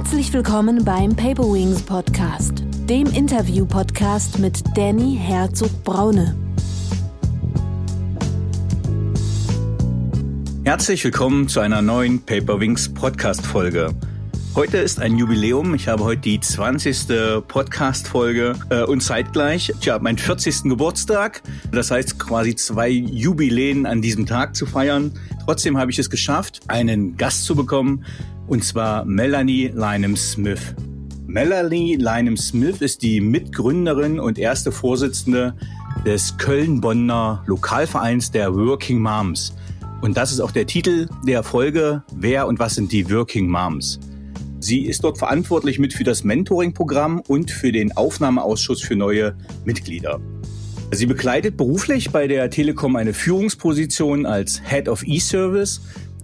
[0.00, 6.34] Herzlich willkommen beim Paper Wings Podcast, dem Interview-Podcast mit Danny Herzog-Braune.
[10.64, 13.94] Herzlich willkommen zu einer neuen Paper Wings Podcast-Folge.
[14.54, 15.74] Heute ist ein Jubiläum.
[15.74, 17.46] Ich habe heute die 20.
[17.46, 20.62] Podcast-Folge äh, und zeitgleich, ich meinen 40.
[20.62, 21.42] Geburtstag.
[21.72, 25.12] Das heißt quasi zwei Jubiläen an diesem Tag zu feiern.
[25.44, 28.04] Trotzdem habe ich es geschafft, einen Gast zu bekommen,
[28.50, 30.74] und zwar Melanie Lynham Smith.
[31.28, 35.54] Melanie Lynham Smith ist die Mitgründerin und erste Vorsitzende
[36.04, 39.54] des Köln-Bonner Lokalvereins der Working Moms.
[40.00, 44.00] Und das ist auch der Titel der Folge, Wer und was sind die Working Moms?
[44.58, 50.20] Sie ist dort verantwortlich mit für das Mentoring-Programm und für den Aufnahmeausschuss für neue Mitglieder.
[50.90, 55.80] Sie bekleidet beruflich bei der Telekom eine Führungsposition als Head of E-Service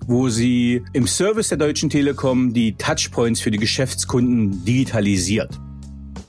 [0.06, 5.58] wo sie im Service der Deutschen Telekom die Touchpoints für die Geschäftskunden digitalisiert.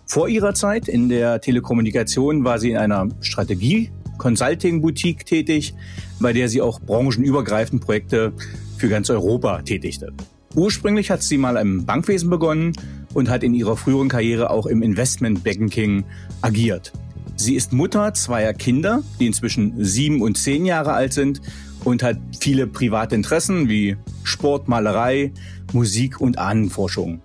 [0.08, 5.76] Vor ihrer Zeit in der Telekommunikation war sie in einer Strategie Consulting-Boutique tätig,
[6.20, 8.34] bei der sie auch branchenübergreifend Projekte
[8.78, 10.12] für ganz Europa tätigte.
[10.56, 12.74] Ursprünglich hat sie mal im Bankwesen begonnen
[13.14, 16.04] und hat in ihrer früheren Karriere auch im Investment Banking
[16.42, 16.94] agiert.
[17.36, 21.42] Sie ist Mutter zweier Kinder, die inzwischen sieben und zehn Jahre alt sind
[21.88, 25.32] und hat viele private Interessen wie Sport, Malerei,
[25.72, 27.22] Musik und Ahnenforschung.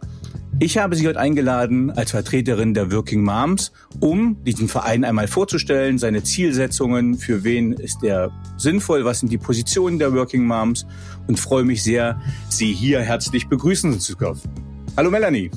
[0.60, 5.98] Ich habe sie heute eingeladen als Vertreterin der Working Moms, um diesen Verein einmal vorzustellen,
[5.98, 10.86] seine Zielsetzungen, für wen ist der sinnvoll, was sind die Positionen der Working Moms
[11.26, 14.48] und freue mich sehr, Sie hier herzlich begrüßen zu dürfen.
[14.96, 15.50] Hallo Melanie.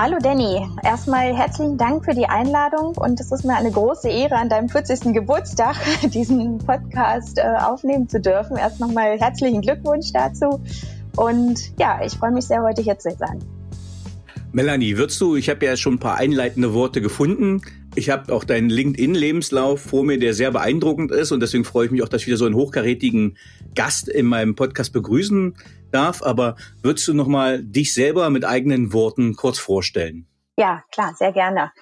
[0.00, 4.36] Hallo Danny, erstmal herzlichen Dank für die Einladung und es ist mir eine große Ehre,
[4.36, 5.12] an deinem 40.
[5.12, 5.74] Geburtstag
[6.14, 8.56] diesen Podcast äh, aufnehmen zu dürfen.
[8.56, 10.60] Erst nochmal herzlichen Glückwunsch dazu
[11.16, 13.40] und ja, ich freue mich sehr, heute hier zu sein.
[14.52, 17.60] Melanie, würdest du, ich habe ja schon ein paar einleitende Worte gefunden.
[17.96, 21.90] Ich habe auch deinen LinkedIn-Lebenslauf vor mir, der sehr beeindruckend ist und deswegen freue ich
[21.90, 23.36] mich auch, dass ich wieder so einen hochkarätigen
[23.74, 25.56] Gast in meinem Podcast begrüßen
[25.92, 26.22] darf.
[26.22, 30.26] Aber würdest du nochmal dich selber mit eigenen Worten kurz vorstellen?
[30.56, 31.72] Ja, klar, sehr gerne.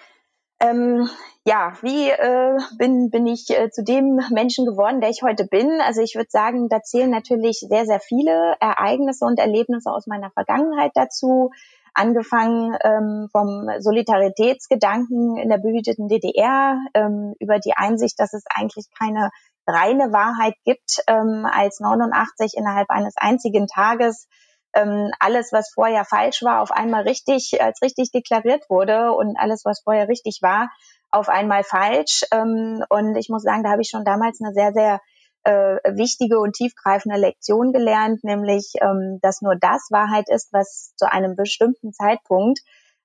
[0.60, 1.08] Ähm,
[1.44, 5.80] ja, wie äh, bin, bin ich äh, zu dem Menschen geworden, der ich heute bin?
[5.80, 10.30] Also ich würde sagen, da zählen natürlich sehr, sehr viele Ereignisse und Erlebnisse aus meiner
[10.30, 11.50] Vergangenheit dazu
[11.96, 18.86] angefangen ähm, vom Solidaritätsgedanken in der behüteten DDR ähm, über die Einsicht, dass es eigentlich
[18.98, 19.30] keine
[19.66, 24.28] reine Wahrheit gibt, ähm, als 89 innerhalb eines einzigen Tages
[24.76, 29.64] ähm, alles, was vorher falsch war, auf einmal richtig als richtig deklariert wurde und alles,
[29.64, 30.68] was vorher richtig war,
[31.10, 32.24] auf einmal falsch.
[32.30, 35.00] Ähm, und ich muss sagen, da habe ich schon damals eine sehr, sehr
[35.44, 41.10] äh, wichtige und tiefgreifende Lektion gelernt, nämlich, ähm, dass nur das Wahrheit ist, was zu
[41.10, 42.60] einem bestimmten Zeitpunkt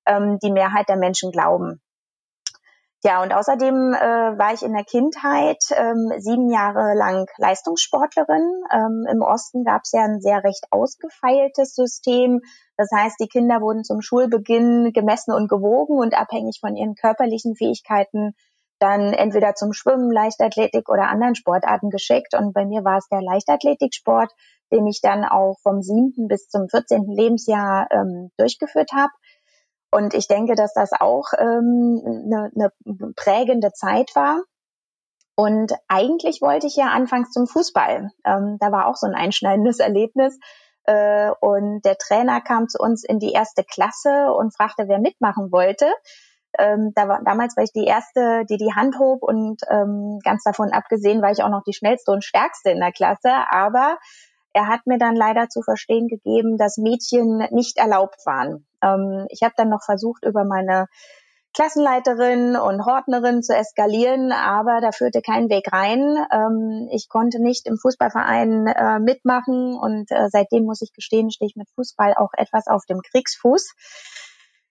[0.06, 1.82] ähm, die Mehrheit der Menschen glauben.
[3.04, 8.64] Ja, und außerdem äh, war ich in der Kindheit ähm, sieben Jahre lang Leistungssportlerin.
[8.72, 12.42] Ähm, Im Osten gab es ja ein sehr recht ausgefeiltes System.
[12.78, 17.56] Das heißt, die Kinder wurden zum Schulbeginn gemessen und gewogen und abhängig von ihren körperlichen
[17.56, 18.36] Fähigkeiten
[18.78, 22.36] dann entweder zum Schwimmen, Leichtathletik oder anderen Sportarten geschickt.
[22.36, 24.32] Und bei mir war es der Leichtathletiksport,
[24.72, 29.12] den ich dann auch vom siebten bis zum vierzehnten Lebensjahr ähm, durchgeführt habe.
[29.92, 34.42] Und ich denke, dass das auch ähm, eine, eine prägende Zeit war.
[35.36, 38.12] Und eigentlich wollte ich ja anfangs zum Fußball.
[38.26, 40.40] Ähm, da war auch so ein einschneidendes Erlebnis.
[40.86, 45.52] Äh, und der Trainer kam zu uns in die erste Klasse und fragte, wer mitmachen
[45.52, 45.92] wollte.
[46.58, 50.44] Ähm, da war, damals war ich die erste, die die Hand hob und ähm, ganz
[50.44, 53.32] davon abgesehen war ich auch noch die schnellste und stärkste in der Klasse.
[53.50, 53.98] Aber
[54.54, 58.66] er hat mir dann leider zu verstehen gegeben, dass Mädchen nicht erlaubt waren.
[58.84, 60.88] Ähm, ich habe dann noch versucht, über meine
[61.54, 66.26] Klassenleiterin und Hortnerin zu eskalieren, aber da führte kein Weg rein.
[66.32, 71.48] Ähm, ich konnte nicht im Fußballverein äh, mitmachen und äh, seitdem muss ich gestehen, stehe
[71.48, 73.74] ich mit Fußball auch etwas auf dem Kriegsfuß.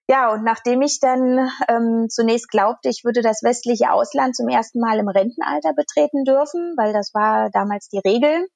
[0.07, 4.79] Ja, und nachdem ich dann ähm, zunächst glaubte, ich würde das westliche Ausland zum ersten
[4.79, 8.47] Mal im Rentenalter betreten dürfen, weil das war damals die Regel,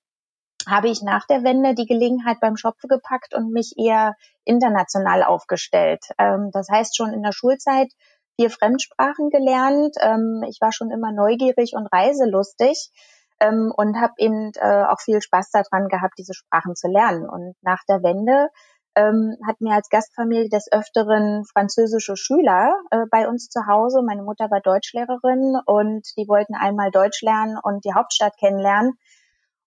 [0.68, 6.06] habe ich nach der Wende die Gelegenheit beim Schopfe gepackt und mich eher international aufgestellt.
[6.18, 7.92] Ähm, das heißt schon in der Schulzeit
[8.38, 9.96] vier Fremdsprachen gelernt.
[10.02, 12.92] Ähm, ich war schon immer neugierig und reiselustig
[13.40, 17.30] ähm, und habe eben äh, auch viel Spaß daran gehabt, diese Sprachen zu lernen.
[17.30, 18.50] Und nach der Wende
[18.96, 24.02] ähm, hatten wir als Gastfamilie des Öfteren französische Schüler äh, bei uns zu Hause.
[24.02, 28.98] Meine Mutter war Deutschlehrerin und die wollten einmal Deutsch lernen und die Hauptstadt kennenlernen.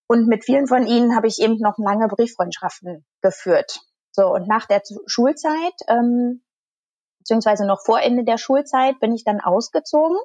[0.08, 3.80] Und mit vielen von ihnen habe ich eben noch lange Brieffreundschaften geführt.
[4.10, 6.42] So, und nach der Schulzeit, ähm,
[7.18, 10.16] beziehungsweise noch vor Ende der Schulzeit, bin ich dann ausgezogen,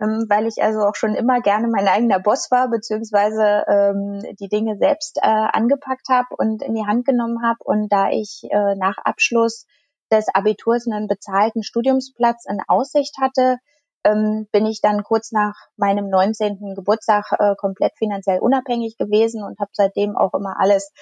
[0.00, 4.48] ähm, weil ich also auch schon immer gerne mein eigener Boss war, beziehungsweise ähm, die
[4.48, 7.58] Dinge selbst äh, angepackt habe und in die Hand genommen habe.
[7.62, 9.66] Und da ich äh, nach Abschluss
[10.10, 13.58] des Abiturs einen bezahlten Studiumsplatz in Aussicht hatte,
[14.04, 16.74] ähm, bin ich dann kurz nach meinem 19.
[16.74, 20.92] Geburtstag äh, komplett finanziell unabhängig gewesen und habe seitdem auch immer alles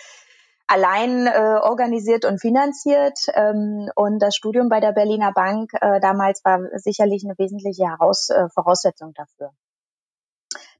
[0.66, 3.18] allein äh, organisiert und finanziert.
[3.34, 8.28] Ähm, und das Studium bei der Berliner Bank äh, damals war sicherlich eine wesentliche Heraus
[8.30, 9.50] äh, Voraussetzung dafür.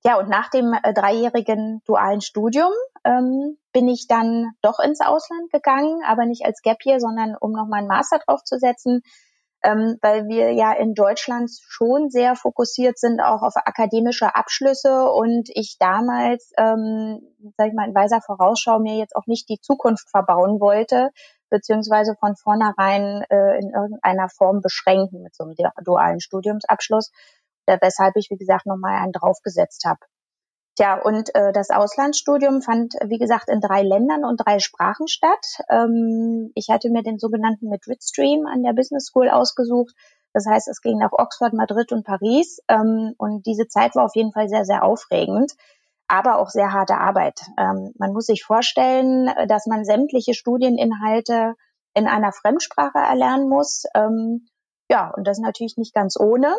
[0.05, 2.73] Ja, und nach dem äh, dreijährigen dualen Studium
[3.05, 7.53] ähm, bin ich dann doch ins Ausland gegangen, aber nicht als Gap hier, sondern um
[7.53, 9.03] nochmal einen Master draufzusetzen,
[9.63, 15.49] ähm, weil wir ja in Deutschland schon sehr fokussiert sind auch auf akademische Abschlüsse und
[15.53, 17.21] ich damals, ähm,
[17.57, 21.11] sag ich mal, in weiser Vorausschau mir jetzt auch nicht die Zukunft verbauen wollte,
[21.51, 27.11] beziehungsweise von vornherein äh, in irgendeiner Form beschränken mit so einem dualen Studiumsabschluss,
[27.67, 30.01] weshalb ich, wie gesagt, nochmal einen draufgesetzt habe.
[30.79, 35.59] Tja, und äh, das Auslandsstudium fand, wie gesagt, in drei Ländern und drei Sprachen statt.
[35.69, 39.93] Ähm, ich hatte mir den sogenannten Madrid Stream an der Business School ausgesucht.
[40.33, 42.61] Das heißt, es ging nach Oxford, Madrid und Paris.
[42.69, 45.51] Ähm, und diese Zeit war auf jeden Fall sehr, sehr aufregend,
[46.07, 47.41] aber auch sehr harte Arbeit.
[47.59, 51.57] Ähm, man muss sich vorstellen, dass man sämtliche Studieninhalte
[51.95, 53.83] in einer Fremdsprache erlernen muss.
[53.97, 54.47] Ähm,
[54.89, 56.55] ja, und das natürlich nicht ganz ohne.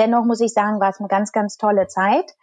[0.00, 2.34] Dennoch muss ich sagen, war es eine ganz, ganz tolle Zeit.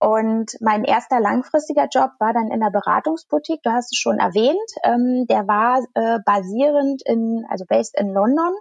[0.00, 3.62] Und mein erster langfristiger Job war dann in der Beratungsboutique.
[3.62, 4.70] Du hast es schon erwähnt.
[4.84, 8.54] Ähm, der war äh, basierend in, also based in London.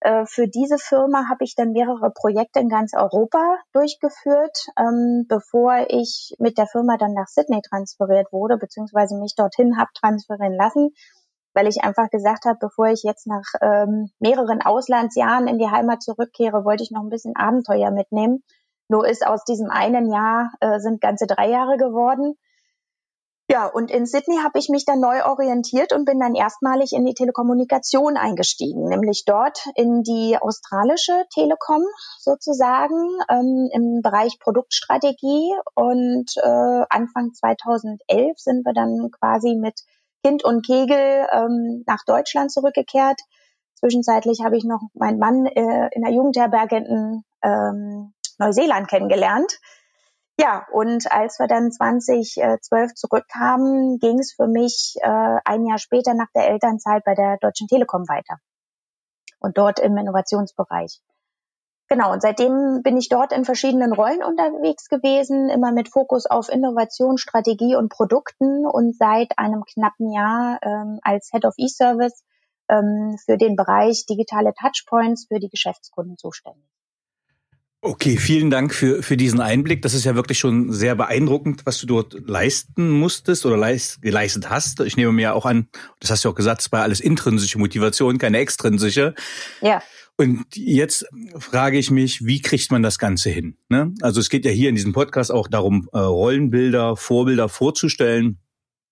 [0.00, 5.84] Äh, für diese Firma habe ich dann mehrere Projekte in ganz Europa durchgeführt, ähm, bevor
[5.90, 10.94] ich mit der Firma dann nach Sydney transferiert wurde, beziehungsweise mich dorthin habe transferieren lassen,
[11.52, 16.02] weil ich einfach gesagt habe, bevor ich jetzt nach ähm, mehreren Auslandsjahren in die Heimat
[16.02, 18.42] zurückkehre, wollte ich noch ein bisschen Abenteuer mitnehmen
[18.90, 22.34] nur ist aus diesem einen Jahr äh, sind ganze drei Jahre geworden.
[23.48, 27.04] Ja, und in Sydney habe ich mich dann neu orientiert und bin dann erstmalig in
[27.04, 31.82] die Telekommunikation eingestiegen, nämlich dort in die australische Telekom
[32.20, 35.52] sozusagen ähm, im Bereich Produktstrategie.
[35.74, 39.80] Und äh, Anfang 2011 sind wir dann quasi mit
[40.24, 43.20] Kind und Kegel ähm, nach Deutschland zurückgekehrt.
[43.74, 46.76] Zwischenzeitlich habe ich noch meinen Mann äh, in der Jugendherberge
[47.42, 49.60] ähm, Neuseeland kennengelernt.
[50.40, 56.14] Ja, und als wir dann 2012 zurückkamen, ging es für mich äh, ein Jahr später
[56.14, 58.38] nach der Elternzeit bei der Deutschen Telekom weiter.
[59.38, 61.00] Und dort im Innovationsbereich.
[61.90, 66.48] Genau, und seitdem bin ich dort in verschiedenen Rollen unterwegs gewesen, immer mit Fokus auf
[66.48, 72.24] Innovation, Strategie und Produkten und seit einem knappen Jahr ähm, als Head of E-Service
[72.68, 76.64] ähm, für den Bereich digitale Touchpoints für die Geschäftskunden zuständig.
[77.82, 79.80] Okay, vielen Dank für, für diesen Einblick.
[79.80, 84.50] Das ist ja wirklich schon sehr beeindruckend, was du dort leisten musstest oder leist, geleistet
[84.50, 84.80] hast.
[84.80, 85.66] Ich nehme mir ja auch an,
[85.98, 89.14] das hast du auch gesagt, es war alles intrinsische Motivation, keine extrinsische.
[89.62, 89.82] Ja.
[90.18, 91.06] Und jetzt
[91.38, 93.56] frage ich mich, wie kriegt man das Ganze hin?
[93.70, 93.94] Ne?
[94.02, 98.40] Also es geht ja hier in diesem Podcast auch darum, äh, Rollenbilder, Vorbilder vorzustellen.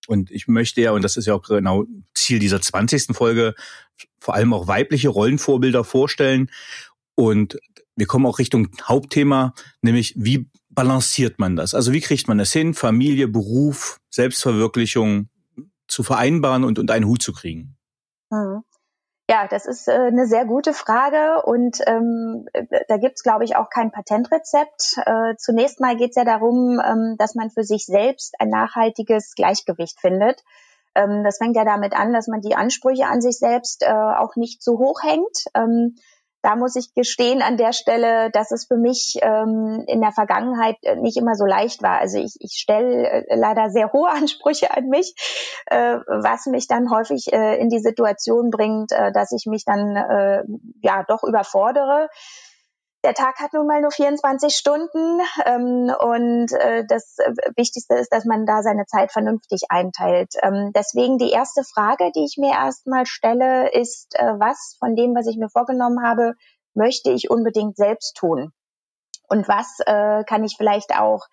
[0.06, 3.08] Und ich möchte ja, und das ist ja auch genau Ziel dieser 20.
[3.14, 3.54] Folge,
[4.18, 6.50] vor allem auch weibliche Rollenvorbilder vorstellen.
[7.14, 7.58] Und
[7.98, 11.74] wir kommen auch Richtung Hauptthema, nämlich wie balanciert man das?
[11.74, 15.28] Also wie kriegt man das hin, Familie, Beruf, Selbstverwirklichung
[15.88, 17.76] zu vereinbaren und unter einen Hut zu kriegen?
[18.32, 18.62] Hm.
[19.30, 22.46] Ja, das ist äh, eine sehr gute Frage und ähm,
[22.88, 24.96] da gibt's, glaube ich, auch kein Patentrezept.
[25.04, 30.00] Äh, zunächst mal geht's ja darum, ähm, dass man für sich selbst ein nachhaltiges Gleichgewicht
[30.00, 30.44] findet.
[30.94, 34.36] Ähm, das fängt ja damit an, dass man die Ansprüche an sich selbst äh, auch
[34.36, 35.44] nicht zu hoch hängt.
[35.54, 35.96] Ähm,
[36.42, 40.76] da muss ich gestehen an der Stelle, dass es für mich ähm, in der Vergangenheit
[40.82, 41.98] äh, nicht immer so leicht war.
[41.98, 45.14] Also ich, ich stelle äh, leider sehr hohe Ansprüche an mich,
[45.66, 49.96] äh, was mich dann häufig äh, in die Situation bringt, äh, dass ich mich dann
[49.96, 50.44] äh,
[50.82, 52.08] ja doch überfordere
[53.04, 57.18] der Tag hat nun mal nur 24 Stunden ähm, und äh, das
[57.56, 60.34] Wichtigste ist, dass man da seine Zeit vernünftig einteilt.
[60.42, 65.14] Ähm, deswegen die erste Frage, die ich mir erstmal stelle, ist, äh, was von dem,
[65.14, 66.34] was ich mir vorgenommen habe,
[66.74, 68.52] möchte ich unbedingt selbst tun?
[69.28, 71.26] Und was äh, kann ich vielleicht auch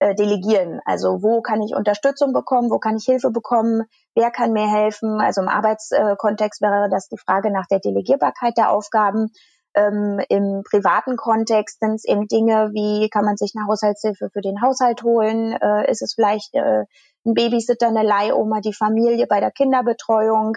[0.00, 0.80] äh, delegieren?
[0.84, 2.70] Also wo kann ich Unterstützung bekommen?
[2.70, 3.84] Wo kann ich Hilfe bekommen?
[4.14, 5.20] Wer kann mir helfen?
[5.20, 9.30] Also im Arbeitskontext wäre das die Frage nach der Delegierbarkeit der Aufgaben
[9.76, 14.40] Ähm, Im privaten Kontext sind es eben Dinge wie, kann man sich eine Haushaltshilfe für
[14.40, 15.52] den Haushalt holen?
[15.52, 16.84] Äh, ist es vielleicht äh,
[17.26, 20.56] ein Babysitter, eine Leihoma, die Familie bei der Kinderbetreuung?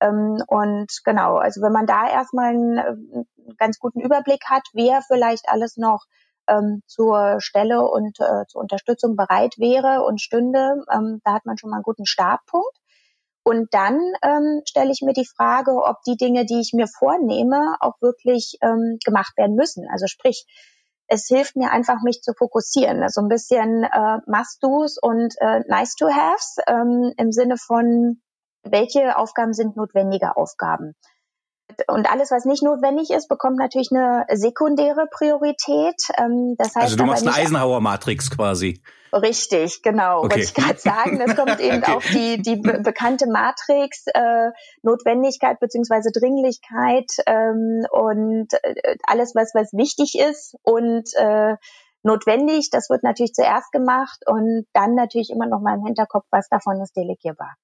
[0.00, 3.26] Ähm, und genau, also wenn man da erstmal einen, einen
[3.58, 6.04] ganz guten Überblick hat, wer vielleicht alles noch
[6.46, 11.58] ähm, zur Stelle und äh, zur Unterstützung bereit wäre und stünde, ähm, da hat man
[11.58, 12.79] schon mal einen guten Startpunkt.
[13.42, 17.76] Und dann ähm, stelle ich mir die Frage, ob die Dinge, die ich mir vornehme,
[17.80, 19.86] auch wirklich ähm, gemacht werden müssen.
[19.90, 20.46] Also sprich,
[21.06, 23.02] es hilft mir einfach, mich zu fokussieren.
[23.02, 28.20] Also ein bisschen äh, Must-Dos und äh, Nice-to-Haves ähm, im Sinne von,
[28.62, 30.94] welche Aufgaben sind notwendige Aufgaben.
[31.86, 35.96] Und alles, was nicht notwendig ist, bekommt natürlich eine sekundäre Priorität.
[36.16, 38.82] Ähm, das heißt also du machst eine Eisenhower-Matrix quasi.
[39.12, 40.18] Richtig, genau.
[40.18, 40.22] Okay.
[40.22, 41.18] Wollte ich gerade sagen.
[41.18, 41.92] Das kommt eben okay.
[41.92, 44.50] auf die, die be bekannte Matrix, äh,
[44.82, 51.56] Notwendigkeit beziehungsweise Dringlichkeit ähm, und äh, alles, was, was wichtig ist und äh,
[52.02, 56.48] notwendig, das wird natürlich zuerst gemacht und dann natürlich immer noch mal im Hinterkopf, was
[56.48, 57.56] davon ist delegierbar.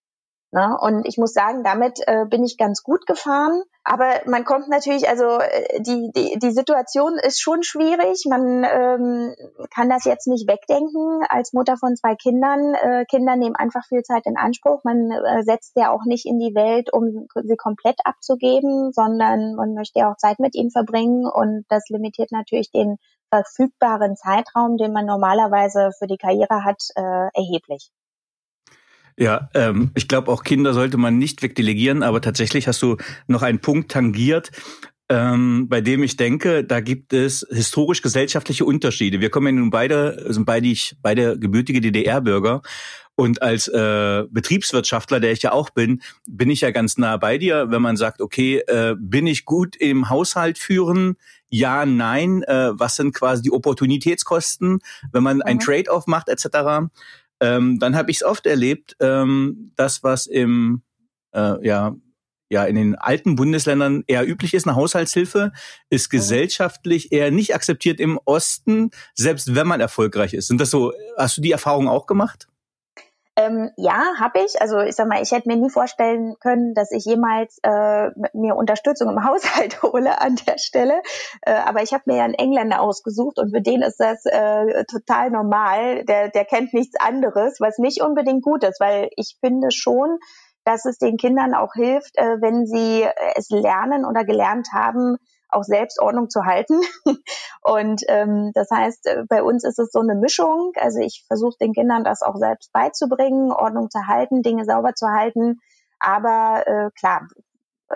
[0.57, 0.75] Ne?
[0.81, 3.63] Und ich muss sagen, damit äh, bin ich ganz gut gefahren.
[3.85, 8.25] Aber man kommt natürlich, also äh, die, die, die Situation ist schon schwierig.
[8.27, 9.35] Man ähm,
[9.75, 12.73] kann das jetzt nicht wegdenken als Mutter von zwei Kindern.
[12.73, 14.83] Äh, Kinder nehmen einfach viel Zeit in Anspruch.
[14.83, 19.75] Man äh, setzt ja auch nicht in die Welt, um sie komplett abzugeben, sondern man
[19.75, 21.27] möchte ja auch Zeit mit ihnen verbringen.
[21.27, 22.97] Und das limitiert natürlich den
[23.29, 27.91] verfügbaren Zeitraum, den man normalerweise für die Karriere hat, äh, erheblich.
[29.19, 32.97] Ja, ähm, ich glaube, auch Kinder sollte man nicht wegdelegieren, aber tatsächlich hast du
[33.27, 34.51] noch einen Punkt tangiert,
[35.09, 39.21] ähm, bei dem ich denke, da gibt es historisch-gesellschaftliche Unterschiede.
[39.21, 42.63] Wir kommen ja nun beide, sind beide, ich, beide gebürtige DDR-Bürger.
[43.15, 47.39] Und als äh, Betriebswirtschaftler, der ich ja auch bin, bin ich ja ganz nah bei
[47.39, 51.17] dir, wenn man sagt, okay, äh, bin ich gut im Haushalt führen?
[51.49, 52.43] Ja, nein.
[52.43, 54.81] Äh, was sind quasi die Opportunitätskosten,
[55.13, 55.43] wenn man mhm.
[55.47, 56.91] ein Trade-off macht etc
[57.41, 60.83] ähm, dann habe ich es oft erlebt, ähm, das, was im
[61.33, 61.97] äh, ja
[62.49, 65.53] ja in den alten Bundesländern eher üblich ist, eine Haushaltshilfe,
[65.91, 70.47] ist gesellschaftlich eher nicht akzeptiert im Osten, selbst wenn man erfolgreich ist.
[70.47, 70.93] Sind das so?
[71.17, 72.49] Hast du die Erfahrung auch gemacht?
[73.39, 74.61] Ähm, ja, habe ich.
[74.63, 78.57] Also ich sag mal, ich hätte mir nie vorstellen können, dass ich jemals äh, mir
[78.57, 81.03] Unterstützung im Haushalt hole an der Stelle.
[81.43, 84.85] Äh, aber ich habe mir ja einen Engländer ausgesucht und für den ist das äh,
[84.85, 86.05] total normal.
[86.07, 90.19] Der, der kennt nichts anderes, was nicht unbedingt gut ist, weil ich finde schon,
[90.65, 95.19] dass es den Kindern auch hilft, äh, wenn sie es lernen oder gelernt haben,
[95.57, 96.81] auch selbst Ordnung zu halten.
[97.63, 100.73] Und ähm, das heißt, äh, bei uns ist es so eine Mischung.
[100.77, 105.09] Also ich versuche den Kindern das auch selbst beizubringen, Ordnung zu halten, Dinge sauber zu
[105.09, 105.61] halten.
[105.99, 107.27] Aber äh, klar,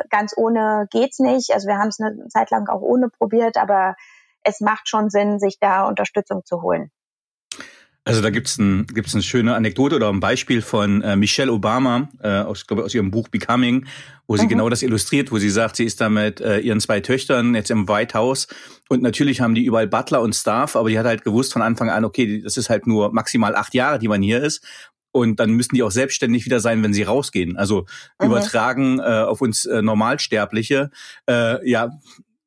[0.08, 1.52] ganz ohne geht's nicht.
[1.52, 3.94] Also wir haben es eine Zeit lang auch ohne probiert, aber
[4.42, 6.90] es macht schon Sinn, sich da Unterstützung zu holen.
[8.04, 12.08] Also da gibt's ein, gibt's eine schöne Anekdote oder ein Beispiel von äh, Michelle Obama
[12.22, 13.86] äh, aus, glaube aus ihrem Buch Becoming,
[14.26, 14.48] wo sie mhm.
[14.48, 17.70] genau das illustriert, wo sie sagt, sie ist da mit äh, ihren zwei Töchtern jetzt
[17.70, 18.48] im White House
[18.88, 21.90] und natürlich haben die überall Butler und Staff, aber die hat halt gewusst von Anfang
[21.90, 24.64] an, okay, das ist halt nur maximal acht Jahre, die man hier ist
[25.12, 27.56] und dann müssen die auch selbstständig wieder sein, wenn sie rausgehen.
[27.56, 27.86] Also
[28.18, 28.26] mhm.
[28.26, 30.90] übertragen äh, auf uns äh, Normalsterbliche.
[31.28, 31.90] Äh, ja,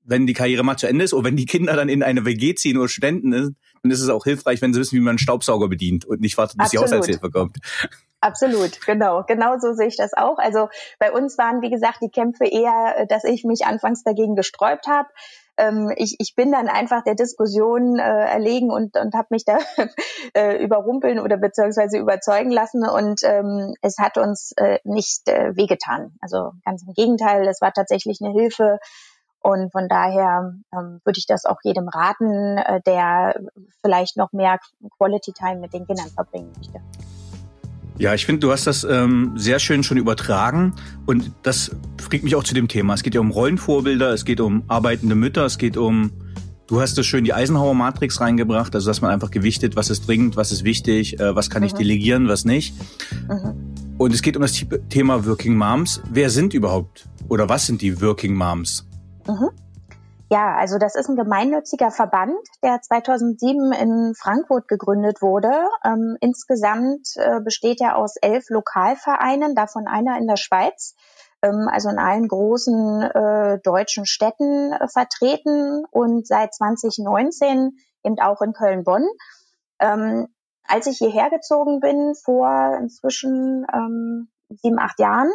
[0.04, 2.56] wenn die Karriere mal zu Ende ist oder wenn die Kinder dann in eine WG
[2.56, 5.18] ziehen oder Studenten sind, dann ist es auch hilfreich, wenn sie wissen, wie man einen
[5.20, 6.82] Staubsauger bedient und nicht wartet, bis Absolut.
[6.82, 7.58] die Haushaltshilfe kommt.
[8.22, 9.24] Absolut, genau.
[9.28, 10.38] Genau so sehe ich das auch.
[10.38, 14.88] Also bei uns waren, wie gesagt, die Kämpfe eher, dass ich mich anfangs dagegen gesträubt
[14.88, 15.10] habe.
[15.58, 19.58] Ähm, ich, ich bin dann einfach der Diskussion äh, erlegen und, und habe mich da
[20.34, 26.16] äh, überrumpeln oder beziehungsweise überzeugen lassen und ähm, es hat uns äh, nicht äh, wehgetan.
[26.22, 28.80] Also ganz im Gegenteil, es war tatsächlich eine Hilfe,
[29.44, 33.36] und von daher ähm, würde ich das auch jedem raten, äh, der
[33.82, 34.58] vielleicht noch mehr
[34.98, 36.80] Quality Time mit den Kindern verbringen möchte.
[38.00, 40.74] Ja, ich finde, du hast das ähm, sehr schön schon übertragen
[41.06, 41.76] und das
[42.10, 42.94] bringt mich auch zu dem Thema.
[42.94, 46.12] Es geht ja um Rollenvorbilder, es geht um arbeitende Mütter, es geht um,
[46.68, 50.08] du hast das schön die Eisenhower Matrix reingebracht, also dass man einfach gewichtet, was ist
[50.08, 51.68] dringend, was ist wichtig, äh, was kann mhm.
[51.68, 52.74] ich delegieren, was nicht.
[53.28, 53.74] Mhm.
[53.98, 54.54] Und es geht um das
[54.90, 56.02] Thema Working Moms.
[56.10, 58.88] Wer sind überhaupt oder was sind die Working Moms?
[59.28, 59.50] Mhm.
[60.30, 65.52] Ja, also das ist ein gemeinnütziger Verband, der 2007 in Frankfurt gegründet wurde.
[65.86, 70.96] Ähm, insgesamt äh, besteht er aus elf Lokalvereinen, davon einer in der Schweiz,
[71.44, 78.42] ähm, also in allen großen äh, deutschen Städten äh, vertreten und seit 2019 eben auch
[78.42, 79.06] in Köln-Bonn.
[79.78, 80.30] Ähm,
[80.64, 85.32] als ich hierher gezogen bin, vor inzwischen ähm, sieben, acht Jahren,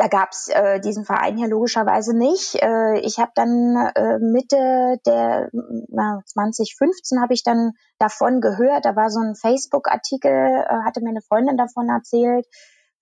[0.00, 2.54] da gab's äh, diesen Verein hier logischerweise nicht.
[2.62, 5.50] Äh, ich habe dann äh, Mitte der
[5.88, 8.86] na, 2015 habe ich dann davon gehört.
[8.86, 12.46] Da war so ein Facebook-Artikel, äh, hatte mir eine Freundin davon erzählt,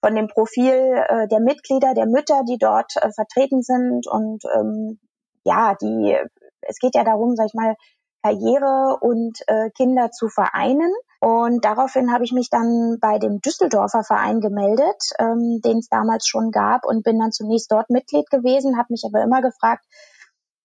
[0.01, 0.75] von dem Profil
[1.09, 4.09] äh, der Mitglieder, der Mütter, die dort äh, vertreten sind.
[4.09, 4.99] Und ähm,
[5.45, 6.17] ja, die,
[6.63, 7.77] es geht ja darum, sag ich mal,
[8.25, 10.93] Karriere und äh, Kinder zu vereinen.
[11.21, 16.29] Und daraufhin habe ich mich dann bei dem Düsseldorfer Verein gemeldet, ähm, den es damals
[16.29, 19.85] schon gab und bin dann zunächst dort Mitglied gewesen, habe mich aber immer gefragt,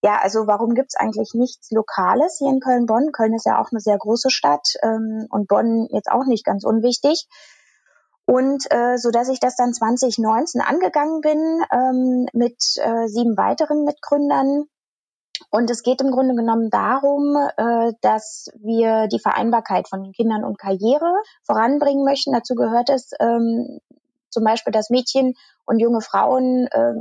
[0.03, 3.13] ja, also warum gibt's eigentlich nichts Lokales hier in Köln-Bonn?
[3.13, 6.65] Köln ist ja auch eine sehr große Stadt ähm, und Bonn jetzt auch nicht ganz
[6.65, 7.27] unwichtig.
[8.25, 13.85] Und äh, so dass ich das dann 2019 angegangen bin ähm, mit äh, sieben weiteren
[13.85, 14.65] Mitgründern,
[15.53, 20.57] und es geht im Grunde genommen darum, äh, dass wir die Vereinbarkeit von Kindern und
[20.57, 22.33] Karriere voranbringen möchten.
[22.33, 23.79] Dazu gehört es ähm,
[24.31, 26.93] zum Beispiel, dass Mädchen und junge Frauen äh,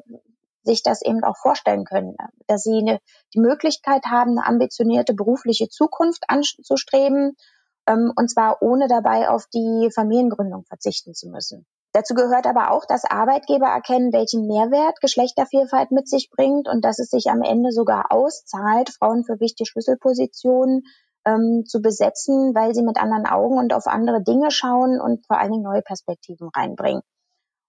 [0.64, 2.14] sich das eben auch vorstellen können,
[2.46, 2.98] dass sie
[3.32, 7.38] die Möglichkeit haben, eine ambitionierte berufliche Zukunft anzustreben,
[7.86, 11.64] ähm, und zwar ohne dabei auf die Familiengründung verzichten zu müssen.
[11.92, 16.98] Dazu gehört aber auch, dass Arbeitgeber erkennen, welchen Mehrwert Geschlechtervielfalt mit sich bringt und dass
[16.98, 20.84] es sich am Ende sogar auszahlt, Frauen für wichtige Schlüsselpositionen
[21.26, 25.38] ähm, zu besetzen, weil sie mit anderen Augen und auf andere Dinge schauen und vor
[25.38, 27.02] allen Dingen neue Perspektiven reinbringen.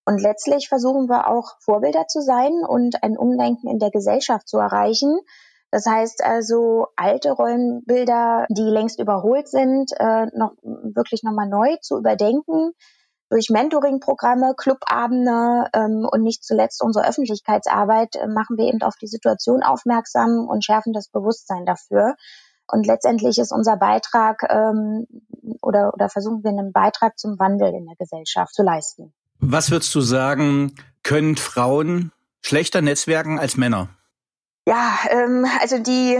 [0.05, 4.57] Und letztlich versuchen wir auch Vorbilder zu sein und ein Umdenken in der Gesellschaft zu
[4.57, 5.19] erreichen.
[5.71, 11.97] Das heißt also, alte Rollenbilder, die längst überholt sind, äh, noch wirklich nochmal neu zu
[11.97, 12.73] überdenken,
[13.33, 19.07] durch Mentoring-Programme, Clubabende ähm, und nicht zuletzt unsere Öffentlichkeitsarbeit äh, machen wir eben auf die
[19.07, 22.13] Situation aufmerksam und schärfen das Bewusstsein dafür.
[22.67, 25.07] Und letztendlich ist unser Beitrag ähm,
[25.63, 29.13] oder, oder versuchen wir einen Beitrag zum Wandel in der Gesellschaft zu leisten.
[29.39, 33.89] Was würdest du sagen, können Frauen schlechter netzwerken als Männer?
[34.65, 36.17] Ja, ähm, also die,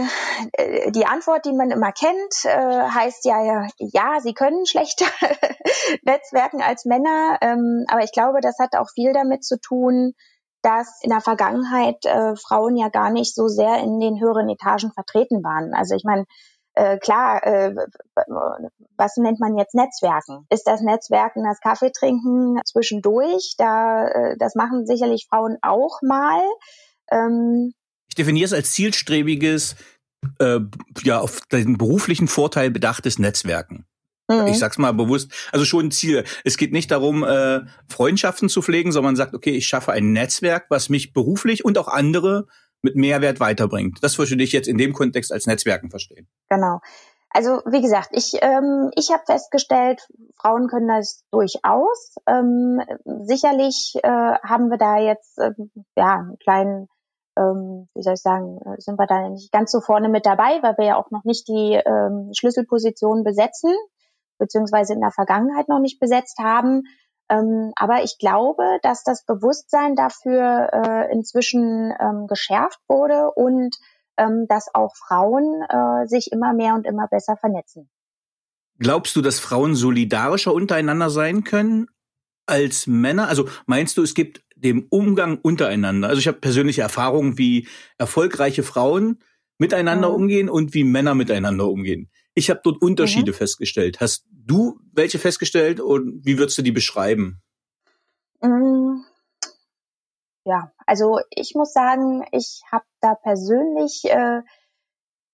[0.52, 5.06] äh, die Antwort, die man immer kennt, äh, heißt ja, ja, sie können schlechter
[6.02, 7.38] Netzwerken als Männer.
[7.40, 10.12] Ähm, aber ich glaube, das hat auch viel damit zu tun,
[10.60, 14.92] dass in der Vergangenheit äh, Frauen ja gar nicht so sehr in den höheren Etagen
[14.92, 15.72] vertreten waren.
[15.72, 16.26] Also ich meine,
[16.74, 17.74] äh, klar, äh,
[18.96, 20.46] was nennt man jetzt Netzwerken?
[20.50, 23.54] Ist das Netzwerken das Kaffee trinken zwischendurch?
[23.56, 26.42] Da, äh, das machen sicherlich Frauen auch mal.
[27.10, 27.72] Ähm,
[28.14, 29.74] ich definiere es als zielstrebiges,
[30.38, 30.60] äh,
[31.02, 33.86] ja, auf den beruflichen Vorteil bedachtes Netzwerken.
[34.28, 34.46] Mhm.
[34.46, 35.32] Ich sag's mal bewusst.
[35.50, 36.22] Also schon ein Ziel.
[36.44, 40.12] Es geht nicht darum, äh, Freundschaften zu pflegen, sondern man sagt, okay, ich schaffe ein
[40.12, 42.46] Netzwerk, was mich beruflich und auch andere
[42.82, 43.98] mit Mehrwert weiterbringt.
[44.02, 46.28] Das würde ich jetzt in dem Kontext als Netzwerken verstehen.
[46.48, 46.78] Genau.
[47.30, 50.06] Also wie gesagt, ich, ähm, ich habe festgestellt,
[50.40, 52.14] Frauen können das durchaus.
[52.28, 52.80] Ähm,
[53.26, 55.50] sicherlich äh, haben wir da jetzt äh,
[55.96, 56.88] ja einen kleinen
[57.36, 60.62] ähm, wie soll ich sagen, äh, sind wir da nicht ganz so vorne mit dabei,
[60.62, 63.72] weil wir ja auch noch nicht die ähm, Schlüsselpositionen besetzen,
[64.38, 66.84] beziehungsweise in der Vergangenheit noch nicht besetzt haben.
[67.28, 73.74] Ähm, aber ich glaube, dass das Bewusstsein dafür äh, inzwischen ähm, geschärft wurde und
[74.16, 77.88] ähm, dass auch Frauen äh, sich immer mehr und immer besser vernetzen.
[78.78, 81.86] Glaubst du, dass Frauen solidarischer untereinander sein können
[82.46, 83.28] als Männer?
[83.28, 86.08] Also meinst du, es gibt dem Umgang untereinander.
[86.08, 89.18] Also ich habe persönliche Erfahrungen, wie erfolgreiche Frauen
[89.58, 90.14] miteinander mhm.
[90.14, 92.10] umgehen und wie Männer miteinander umgehen.
[92.34, 93.36] Ich habe dort Unterschiede mhm.
[93.36, 94.00] festgestellt.
[94.00, 97.40] Hast du welche festgestellt und wie würdest du die beschreiben?
[98.42, 99.04] Mhm.
[100.44, 104.42] Ja, also ich muss sagen, ich habe da persönlich äh,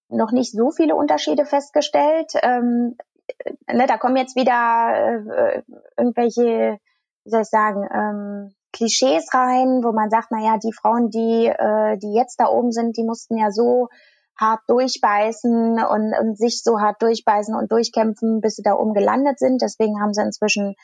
[0.09, 2.33] noch nicht so viele Unterschiede festgestellt.
[2.43, 2.97] Ähm,
[3.67, 5.63] ne, da kommen jetzt wieder äh,
[5.97, 6.79] irgendwelche,
[7.25, 11.47] wie soll ich sagen, ähm, Klischees rein, wo man sagt, na ja, die Frauen, die,
[11.47, 13.89] äh, die jetzt da oben sind, die mussten ja so
[14.39, 19.39] hart durchbeißen und, und sich so hart durchbeißen und durchkämpfen, bis sie da oben gelandet
[19.39, 19.61] sind.
[19.61, 20.75] Deswegen haben sie inzwischen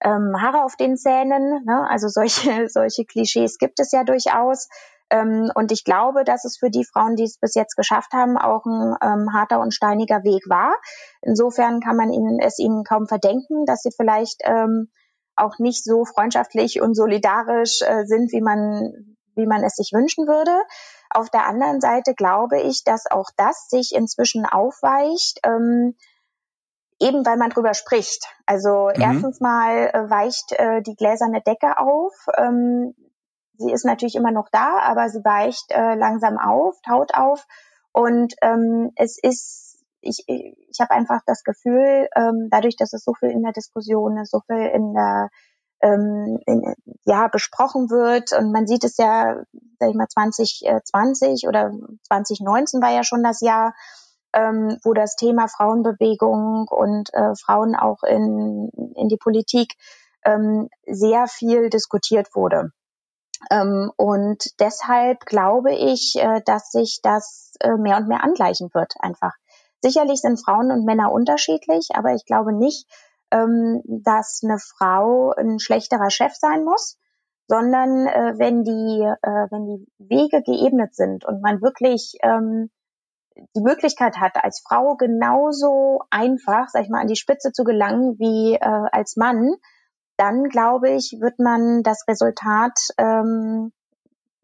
[0.00, 1.64] ähm, Haare auf den Zähnen.
[1.64, 1.86] Ne?
[1.88, 4.68] Also solche, solche Klischees gibt es ja durchaus.
[5.10, 8.36] Ähm, und ich glaube, dass es für die Frauen, die es bis jetzt geschafft haben,
[8.36, 10.74] auch ein ähm, harter und steiniger Weg war.
[11.22, 14.88] Insofern kann man ihnen, es ihnen kaum verdenken, dass sie vielleicht ähm,
[15.36, 20.26] auch nicht so freundschaftlich und solidarisch äh, sind, wie man, wie man es sich wünschen
[20.26, 20.52] würde.
[21.10, 25.96] Auf der anderen Seite glaube ich, dass auch das sich inzwischen aufweicht, ähm,
[27.00, 28.26] eben weil man drüber spricht.
[28.46, 29.00] Also mhm.
[29.00, 32.12] erstens mal äh, weicht äh, die gläserne Decke auf.
[32.36, 32.94] Ähm,
[33.58, 37.46] sie ist natürlich immer noch da, aber sie weicht äh, langsam auf, taut auf.
[37.92, 39.63] Und ähm, es ist
[40.04, 44.18] ich, ich habe einfach das Gefühl, ähm, dadurch, dass es so viel in der Diskussion
[44.18, 45.30] ist, so viel in der
[45.80, 48.32] ähm, in, ja besprochen wird.
[48.32, 49.42] Und man sieht es ja,
[49.78, 51.72] sag ich mal, 2020 oder
[52.08, 53.74] 2019 war ja schon das Jahr,
[54.32, 59.74] ähm, wo das Thema Frauenbewegung und äh, Frauen auch in, in die Politik
[60.24, 62.70] ähm, sehr viel diskutiert wurde.
[63.50, 68.94] Ähm, und deshalb glaube ich, äh, dass sich das äh, mehr und mehr angleichen wird
[69.00, 69.34] einfach.
[69.84, 72.86] Sicherlich sind Frauen und Männer unterschiedlich, aber ich glaube nicht,
[73.30, 76.98] ähm, dass eine Frau ein schlechterer Chef sein muss,
[77.48, 82.70] sondern äh, wenn die äh, wenn die Wege geebnet sind und man wirklich ähm,
[83.54, 88.18] die Möglichkeit hat, als Frau genauso einfach, sag ich mal, an die Spitze zu gelangen
[88.18, 89.52] wie äh, als Mann,
[90.16, 93.70] dann glaube ich, wird man das Resultat, ähm,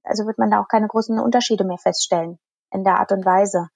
[0.05, 2.39] also wird man da auch keine großen Unterschiede mehr feststellen
[2.71, 3.71] in der Art und Weise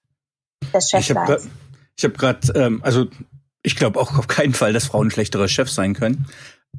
[0.75, 1.49] des Chefseins.
[1.97, 3.07] Ich habe gerade, hab ähm, also
[3.63, 6.27] ich glaube auch auf keinen Fall, dass Frauen schlechtere Chefs sein können.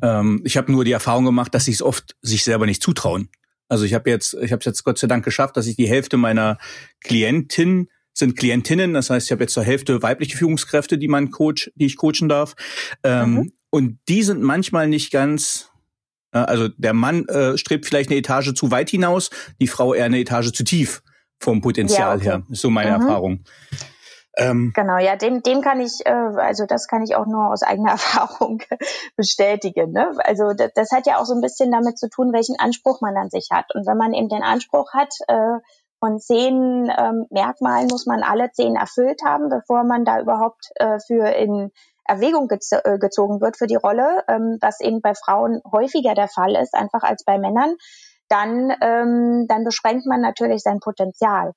[0.03, 3.29] Ähm, ich habe nur die Erfahrung gemacht, dass sie es oft sich selber nicht zutrauen.
[3.69, 5.89] Also ich habe jetzt, ich habe es jetzt Gott sei Dank geschafft, dass ich die
[5.89, 6.59] Hälfte meiner
[7.01, 11.71] Klientin sind Klientinnen, das heißt, ich habe jetzt zur Hälfte weibliche Führungskräfte, die man coach,
[11.75, 12.55] die ich coachen darf.
[13.03, 13.53] Ähm, mhm.
[13.69, 15.69] Und die sind manchmal nicht ganz,
[16.33, 19.29] äh, also der Mann äh, strebt vielleicht eine Etage zu weit hinaus,
[19.61, 21.03] die Frau eher eine Etage zu tief
[21.41, 22.25] vom Potenzial ja, okay.
[22.25, 22.43] her.
[22.51, 23.03] Ist so meine mhm.
[23.03, 23.45] Erfahrung.
[24.39, 27.63] Ähm, genau, ja, dem, dem kann ich, äh, also das kann ich auch nur aus
[27.63, 28.63] eigener Erfahrung
[29.17, 29.93] bestätigen.
[29.93, 30.13] Ne?
[30.19, 33.17] Also das, das hat ja auch so ein bisschen damit zu tun, welchen Anspruch man
[33.17, 33.75] an sich hat.
[33.75, 35.59] Und wenn man eben den Anspruch hat, äh,
[35.99, 40.99] von zehn ähm, Merkmalen muss man alle zehn erfüllt haben, bevor man da überhaupt äh,
[41.07, 41.71] für in
[42.05, 46.29] Erwägung gez äh, gezogen wird für die Rolle, ähm, was eben bei Frauen häufiger der
[46.29, 47.77] Fall ist, einfach als bei Männern,
[48.29, 51.53] dann, ähm, dann beschränkt man natürlich sein Potenzial.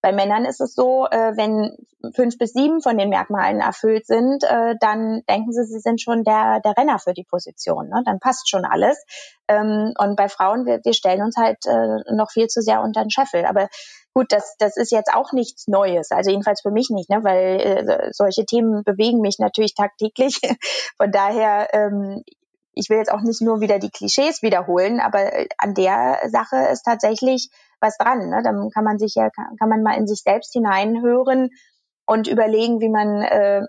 [0.00, 1.76] Bei Männern ist es so, äh, wenn
[2.14, 6.22] fünf bis sieben von den Merkmalen erfüllt sind, äh, dann denken sie, sie sind schon
[6.22, 7.88] der, der Renner für die Position.
[7.88, 8.02] Ne?
[8.04, 9.04] Dann passt schon alles.
[9.48, 13.02] Ähm, und bei Frauen, wir, wir stellen uns halt äh, noch viel zu sehr unter
[13.02, 13.44] den Scheffel.
[13.44, 13.68] Aber
[14.14, 16.12] gut, das, das ist jetzt auch nichts Neues.
[16.12, 17.24] Also jedenfalls für mich nicht, ne?
[17.24, 20.40] weil äh, solche Themen bewegen mich natürlich tagtäglich.
[20.96, 22.22] Von daher, ähm,
[22.78, 26.56] ich will jetzt auch nicht nur wieder die Klischees wiederholen, aber äh, an der Sache
[26.72, 28.28] ist tatsächlich was dran.
[28.28, 28.42] Ne?
[28.42, 31.50] Dann kann man sich ja, kann, kann man mal in sich selbst hineinhören
[32.06, 33.62] und überlegen, wie man äh,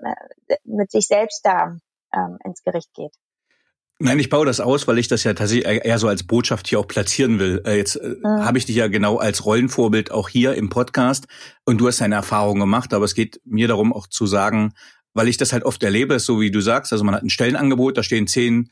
[0.63, 1.78] mit sich selbst da
[2.13, 3.13] ähm, ins Gericht geht.
[4.02, 6.80] Nein, ich baue das aus, weil ich das ja tatsächlich eher so als Botschaft hier
[6.80, 7.62] auch platzieren will.
[7.65, 8.45] Äh, jetzt äh, mhm.
[8.45, 11.28] habe ich dich ja genau als Rollenvorbild auch hier im Podcast
[11.65, 14.74] und du hast deine Erfahrungen gemacht, aber es geht mir darum auch zu sagen,
[15.13, 17.98] weil ich das halt oft erlebe, so wie du sagst, also man hat ein Stellenangebot,
[17.98, 18.69] da stehen zehn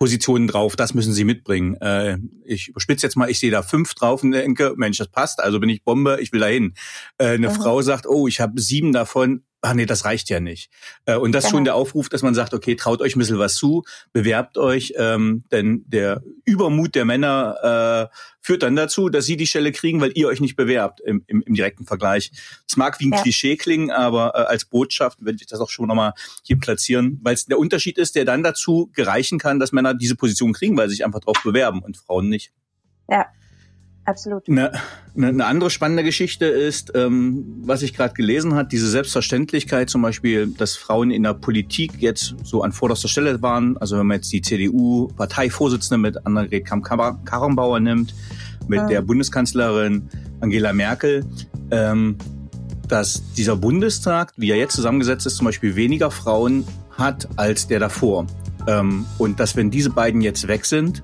[0.00, 1.74] Positionen drauf, das müssen sie mitbringen.
[1.76, 5.40] Äh, ich überspitze jetzt mal, ich sehe da fünf drauf und denke, Mensch, das passt,
[5.40, 6.72] also bin ich Bombe, ich will dahin.
[7.18, 7.54] Äh, eine mhm.
[7.54, 10.70] Frau sagt, oh, ich habe sieben davon, ach nee, das reicht ja nicht.
[11.04, 11.58] Äh, und das ist genau.
[11.58, 14.94] schon der Aufruf, dass man sagt, okay, traut euch ein bisschen was zu, bewerbt euch,
[14.96, 20.00] ähm, denn der Übermut der Männer äh, führt dann dazu, dass sie die Stelle kriegen,
[20.00, 22.30] weil ihr euch nicht bewerbt im, im, im direkten Vergleich.
[22.66, 23.22] Es mag wie ein ja.
[23.22, 27.34] Klischee klingen, aber äh, als Botschaft werde ich das auch schon nochmal hier platzieren, weil
[27.34, 30.88] es der Unterschied ist, der dann dazu gereichen kann, dass Männer diese Position kriegen, weil
[30.88, 32.52] sie sich einfach drauf bewerben und Frauen nicht.
[33.08, 33.26] Ja,
[34.04, 34.48] absolut.
[34.48, 34.72] Eine,
[35.16, 40.48] eine andere spannende Geschichte ist, ähm, was ich gerade gelesen hat, diese Selbstverständlichkeit zum Beispiel,
[40.48, 43.76] dass Frauen in der Politik jetzt so an vorderster Stelle waren.
[43.78, 48.14] Also wenn man jetzt die CDU-Parteivorsitzende mit Annegret Kramp-Karrenbauer nimmt,
[48.68, 48.86] mit ja.
[48.86, 50.08] der Bundeskanzlerin
[50.40, 51.24] Angela Merkel,
[51.70, 52.16] ähm,
[52.88, 56.64] dass dieser Bundestag, wie er jetzt zusammengesetzt ist, zum Beispiel weniger Frauen
[56.96, 58.26] hat als der davor.
[58.66, 61.02] Ähm, und dass wenn diese beiden jetzt weg sind,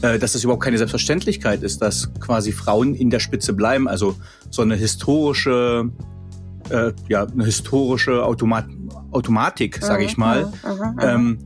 [0.00, 3.88] dass das überhaupt keine Selbstverständlichkeit ist, dass quasi Frauen in der Spitze bleiben.
[3.88, 4.16] Also
[4.50, 5.90] so eine historische,
[6.70, 8.66] äh, ja, eine historische Automat
[9.10, 10.44] Automatik, sage ich mhm, mal.
[10.44, 11.38] Mhm, mhm, ähm,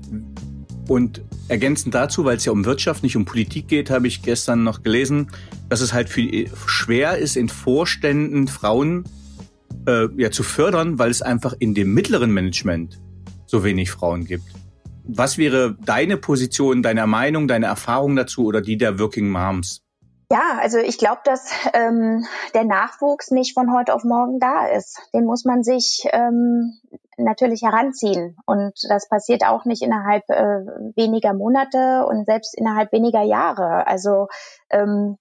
[0.89, 4.65] und ergänzend dazu, weil es ja um Wirtschaft, nicht um Politik geht, habe ich gestern
[4.65, 5.29] noch gelesen,
[5.69, 9.05] dass es halt viel schwer ist, in Vorständen Frauen
[9.87, 13.01] äh, ja, zu fördern, weil es einfach in dem mittleren Management
[13.47, 14.45] so wenig Frauen gibt.
[15.05, 19.83] Was wäre deine Position, deine Meinung, deine Erfahrung dazu oder die der Working Moms?
[20.31, 24.99] Ja, also ich glaube, dass ähm, der Nachwuchs nicht von heute auf morgen da ist.
[25.13, 26.79] Den muss man sich ähm,
[27.19, 28.39] natürlich heranziehen.
[28.47, 30.65] Und das passiert auch nicht innerhalb äh,
[30.97, 33.87] weniger Monate und selbst innerhalb weniger Jahre.
[33.87, 34.29] Also
[34.71, 35.19] ähm,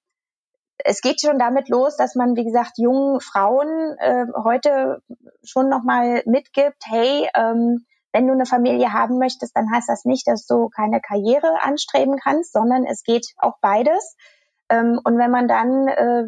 [0.77, 5.01] es geht schon damit los, dass man, wie gesagt, jungen Frauen äh, heute
[5.43, 10.28] schon nochmal mitgibt, hey, ähm, wenn du eine Familie haben möchtest, dann heißt das nicht,
[10.28, 14.15] dass du keine Karriere anstreben kannst, sondern es geht auch beides.
[14.69, 16.24] Ähm, und wenn man dann äh,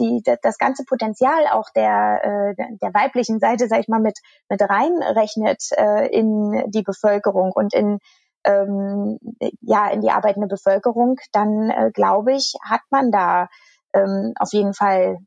[0.00, 4.62] die, das ganze Potenzial auch der, äh, der weiblichen Seite, sag ich mal, mit, mit
[4.62, 7.98] reinrechnet äh, in die Bevölkerung und in
[8.44, 9.18] ähm,
[9.60, 13.48] ja in die arbeitende Bevölkerung, dann äh, glaube ich, hat man da
[13.92, 15.18] ähm, auf jeden Fall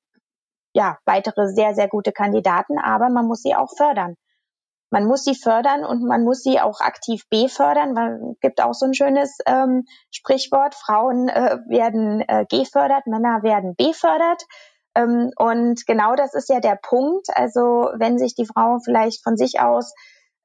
[0.74, 4.16] ja weitere sehr sehr gute Kandidaten, aber man muss sie auch fördern.
[4.92, 7.98] Man muss sie fördern und man muss sie auch aktiv befördern,
[8.32, 13.76] es gibt auch so ein schönes ähm, Sprichwort: Frauen äh, werden äh, gefördert, Männer werden
[13.76, 14.44] befördert.
[14.96, 17.28] Ähm, und genau das ist ja der Punkt.
[17.34, 19.94] Also wenn sich die Frau vielleicht von sich aus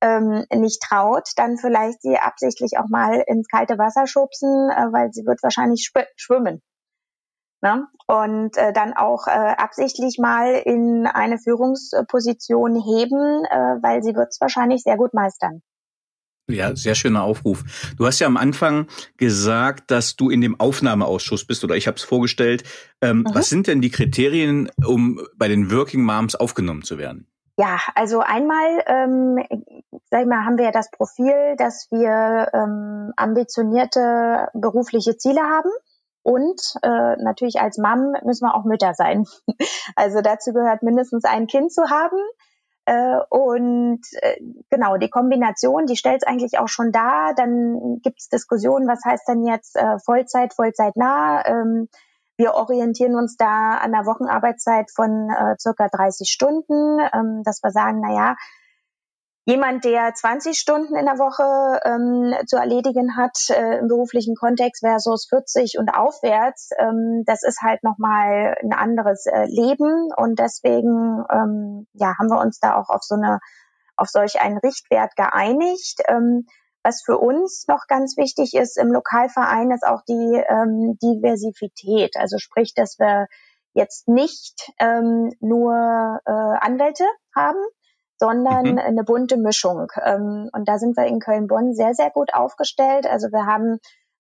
[0.01, 5.13] ähm, nicht traut, dann vielleicht sie absichtlich auch mal ins kalte Wasser schubsen, äh, weil
[5.13, 6.63] sie wird wahrscheinlich schwimmen.
[7.63, 7.87] Ne?
[8.07, 14.29] Und äh, dann auch äh, absichtlich mal in eine Führungsposition heben, äh, weil sie wird
[14.31, 15.63] es wahrscheinlich sehr gut meistern.
[16.49, 17.65] Ja, sehr schöner Aufruf.
[17.97, 21.97] Du hast ja am Anfang gesagt, dass du in dem Aufnahmeausschuss bist oder ich habe
[21.97, 22.65] es vorgestellt.
[23.01, 23.35] Ähm, mhm.
[23.35, 27.27] Was sind denn die Kriterien, um bei den Working Moms aufgenommen zu werden?
[27.57, 29.37] Ja, also einmal, ähm,
[30.11, 35.71] sag ich mal, haben wir ja das Profil, dass wir ähm, ambitionierte berufliche Ziele haben.
[36.31, 39.25] Und äh, natürlich als Mom müssen wir auch Mütter sein.
[39.97, 42.19] Also dazu gehört mindestens ein Kind zu haben.
[42.85, 44.37] Äh, und äh,
[44.71, 47.35] genau, die Kombination, die stellt es eigentlich auch schon dar.
[47.35, 51.45] Dann gibt es Diskussionen, was heißt denn jetzt äh, Vollzeit, Vollzeit nah?
[51.45, 51.89] Ähm,
[52.37, 57.73] wir orientieren uns da an der Wochenarbeitszeit von äh, circa 30 Stunden, ähm, dass wir
[57.73, 58.37] sagen, na ja,
[59.45, 64.85] jemand, der 20 Stunden in der Woche ähm, zu erledigen hat äh, im beruflichen Kontext
[64.85, 71.25] versus 40 und aufwärts, ähm, das ist halt nochmal ein anderes äh, Leben und deswegen
[71.31, 73.41] ähm, ja haben wir uns da auch auf so eine
[73.97, 76.01] auf solch einen Richtwert geeinigt.
[76.09, 76.47] Ähm,
[76.83, 82.17] was für uns noch ganz wichtig ist im Lokalverein, ist auch die ähm, Diversität.
[82.17, 83.27] Also sprich, dass wir
[83.75, 87.05] jetzt nicht ähm, nur äh, Anwälte
[87.37, 87.59] haben,
[88.21, 88.79] sondern mhm.
[88.79, 89.89] eine bunte Mischung.
[90.05, 93.07] Ähm, und da sind wir in Köln-Bonn sehr, sehr gut aufgestellt.
[93.11, 93.79] Also wir haben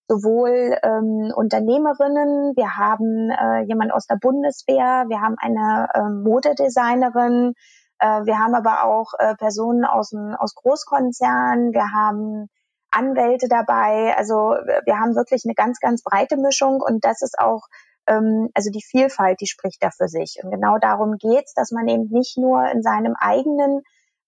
[0.08, 7.52] sowohl ähm, Unternehmerinnen, wir haben äh, jemand aus der Bundeswehr, wir haben eine äh, Modedesignerin,
[7.98, 12.48] äh, wir haben aber auch äh, Personen aus, aus Großkonzernen, wir haben
[12.90, 14.14] Anwälte dabei.
[14.16, 17.68] Also wir haben wirklich eine ganz, ganz breite Mischung und das ist auch
[18.11, 20.40] ähm, also die Vielfalt, die spricht da für sich.
[20.42, 23.83] Und genau darum geht's, dass man eben nicht nur in seinem eigenen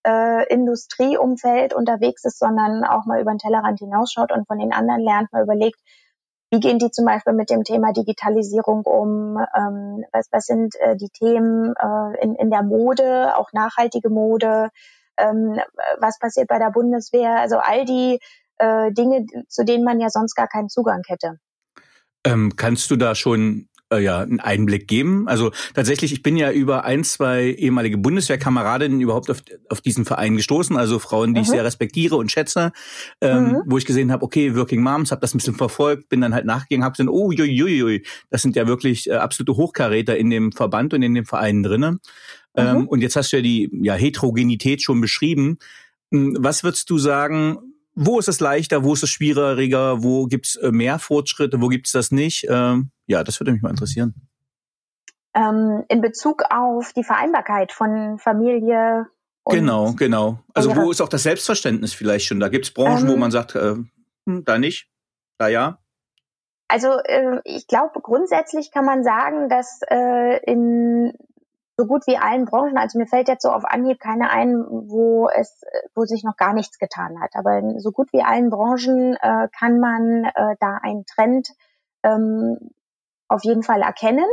[0.05, 5.01] äh, Industrieumfeld unterwegs ist, sondern auch mal über den Tellerrand hinausschaut und von den anderen
[5.01, 5.79] lernt, mal überlegt,
[6.49, 9.43] wie gehen die zum Beispiel mit dem Thema Digitalisierung um?
[9.55, 14.69] Ähm, was, was sind äh, die Themen äh, in, in der Mode, auch nachhaltige Mode?
[15.17, 15.59] Ähm,
[15.99, 17.39] was passiert bei der Bundeswehr?
[17.39, 18.19] Also all die
[18.59, 21.39] äh, Dinge, zu denen man ja sonst gar keinen Zugang hätte.
[22.23, 25.27] Ähm, kannst du da schon äh, ja einen Einblick geben.
[25.27, 30.35] Also tatsächlich, ich bin ja über ein, zwei ehemalige Bundeswehrkameradinnen überhaupt auf, auf diesen Verein
[30.35, 31.43] gestoßen, also Frauen, die mhm.
[31.43, 32.71] ich sehr respektiere und schätze,
[33.21, 33.61] ähm, mhm.
[33.65, 36.45] wo ich gesehen habe, okay, Working Moms, habe das ein bisschen verfolgt, bin dann halt
[36.45, 40.29] nachgegangen, habe gesehen, oh, jui, jui, jui, das sind ja wirklich äh, absolute Hochkaräter in
[40.29, 41.99] dem Verband und in dem Verein drinnen.
[42.55, 42.87] Ähm, mhm.
[42.87, 45.57] und jetzt hast du ja die ja, Heterogenität schon beschrieben.
[46.11, 47.57] Hm, was würdest du sagen,
[47.95, 51.91] wo ist es leichter, wo ist es schwieriger, wo gibt's äh, mehr Fortschritte, wo gibt's
[51.91, 52.45] das nicht?
[52.49, 54.13] Ähm, ja, das würde mich mal interessieren.
[55.35, 59.07] Ähm, in Bezug auf die Vereinbarkeit von Familie.
[59.43, 60.39] Und genau, genau.
[60.53, 62.39] Also wo ist auch das Selbstverständnis vielleicht schon?
[62.39, 63.75] Da gibt's Branchen, ähm, wo man sagt, äh,
[64.25, 64.89] hm, da nicht,
[65.37, 65.79] da ja.
[66.67, 71.13] Also äh, ich glaube, grundsätzlich kann man sagen, dass äh, in
[71.77, 75.27] so gut wie allen Branchen, also mir fällt jetzt so auf Anhieb keine ein, wo
[75.29, 75.61] es,
[75.95, 77.31] wo sich noch gar nichts getan hat.
[77.33, 81.49] Aber in so gut wie allen Branchen äh, kann man äh, da einen Trend
[82.03, 82.57] ähm,
[83.33, 84.25] auf jeden Fall erkennen.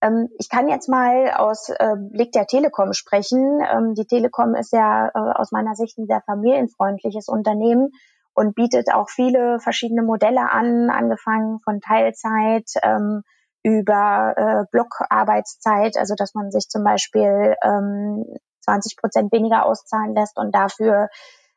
[0.00, 3.60] Ähm, ich kann jetzt mal aus äh, Blick der Telekom sprechen.
[3.60, 7.90] Ähm, die Telekom ist ja äh, aus meiner Sicht ein sehr familienfreundliches Unternehmen
[8.34, 13.22] und bietet auch viele verschiedene Modelle an, angefangen von Teilzeit, ähm,
[13.62, 18.24] über äh, Blockarbeitszeit, also dass man sich zum Beispiel ähm,
[18.60, 21.08] 20 Prozent weniger auszahlen lässt und dafür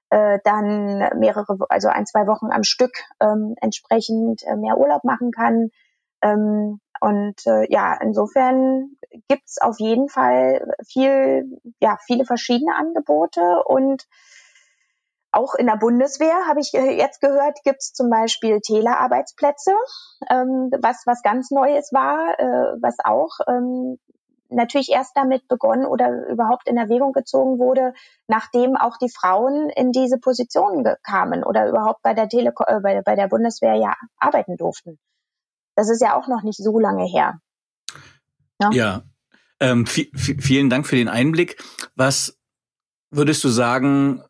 [0.09, 5.31] äh, dann mehrere, also ein, zwei Wochen am Stück ähm, entsprechend äh, mehr Urlaub machen
[5.31, 5.69] kann.
[6.21, 14.05] Ähm, und äh, ja, insofern gibt's auf jeden Fall viel, ja, viele verschiedene Angebote und
[15.31, 19.71] auch in der Bundeswehr habe ich äh, jetzt gehört, gibt es zum Beispiel Telearbeitsplätze,
[20.29, 23.99] ähm, was was ganz Neues war, äh, was auch ähm,
[24.49, 27.93] natürlich erst damit begonnen oder überhaupt in Erwägung gezogen wurde,
[28.27, 33.01] nachdem auch die Frauen in diese Positionen kamen oder überhaupt bei der Tele äh, bei,
[33.01, 34.97] bei der Bundeswehr ja arbeiten durften.
[35.79, 37.39] Das ist ja auch noch nicht so lange her.
[38.61, 39.03] Ja, ja.
[39.61, 41.63] Ähm, vielen Dank für den Einblick.
[41.95, 42.37] Was
[43.11, 44.21] würdest du sagen,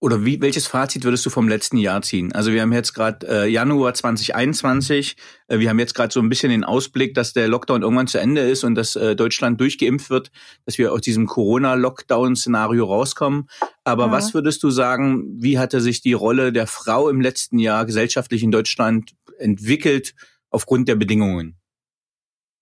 [0.00, 2.32] oder wie, welches Fazit würdest du vom letzten Jahr ziehen?
[2.32, 5.16] Also wir haben jetzt gerade äh, Januar 2021,
[5.48, 8.18] äh, wir haben jetzt gerade so ein bisschen den Ausblick, dass der Lockdown irgendwann zu
[8.18, 10.30] Ende ist und dass äh, Deutschland durchgeimpft wird,
[10.64, 13.50] dass wir aus diesem Corona-Lockdown-Szenario rauskommen.
[13.84, 14.12] Aber mhm.
[14.12, 18.42] was würdest du sagen, wie hatte sich die Rolle der Frau im letzten Jahr gesellschaftlich
[18.42, 20.14] in Deutschland entwickelt
[20.50, 21.60] aufgrund der Bedingungen?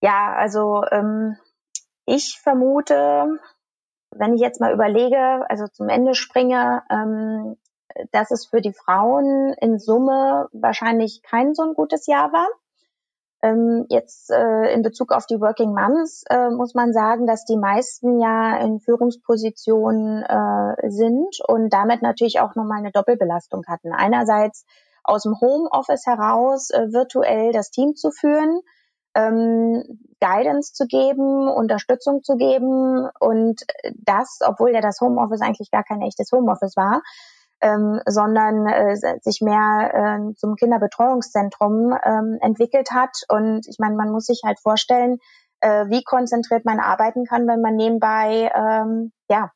[0.01, 1.37] Ja, also ähm,
[2.05, 3.39] ich vermute,
[4.11, 7.57] wenn ich jetzt mal überlege, also zum Ende springe, ähm,
[8.11, 12.47] dass es für die Frauen in Summe wahrscheinlich kein so ein gutes Jahr war.
[13.41, 17.57] Ähm, jetzt äh, in Bezug auf die Working Moms äh, muss man sagen, dass die
[17.57, 23.91] meisten ja in Führungspositionen äh, sind und damit natürlich auch nochmal eine Doppelbelastung hatten.
[23.93, 24.65] Einerseits
[25.07, 28.61] aus dem Homeoffice heraus äh, virtuell das Team zu führen
[29.15, 29.83] ähm,
[30.19, 33.61] Guidance zu geben, Unterstützung zu geben und
[33.95, 37.01] das, obwohl ja das Homeoffice eigentlich gar kein echtes Homeoffice war,
[37.61, 43.21] ähm, sondern äh, sich mehr äh, zum Kinderbetreuungszentrum ähm, entwickelt hat.
[43.29, 45.17] Und ich meine, man muss sich halt vorstellen,
[45.61, 49.51] äh, wie konzentriert man arbeiten kann, wenn man nebenbei ähm, ja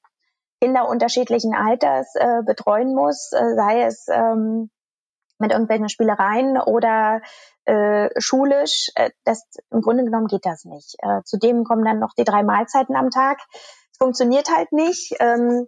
[0.62, 4.69] Kinder unterschiedlichen Alters äh, betreuen muss, äh, sei es ähm,
[5.39, 7.21] mit irgendwelchen Spielereien oder
[7.65, 8.89] äh, schulisch.
[8.95, 10.95] Äh, das im Grunde genommen geht das nicht.
[10.99, 13.39] Äh, zudem kommen dann noch die drei Mahlzeiten am Tag.
[13.54, 15.15] Es funktioniert halt nicht.
[15.19, 15.67] Ähm,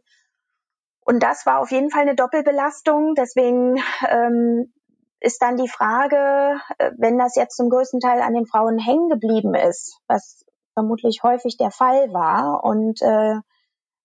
[1.03, 3.15] und das war auf jeden Fall eine Doppelbelastung.
[3.15, 4.71] Deswegen ähm,
[5.19, 9.09] ist dann die Frage, äh, wenn das jetzt zum größten Teil an den Frauen hängen
[9.09, 13.35] geblieben ist, was vermutlich häufig der Fall war und äh,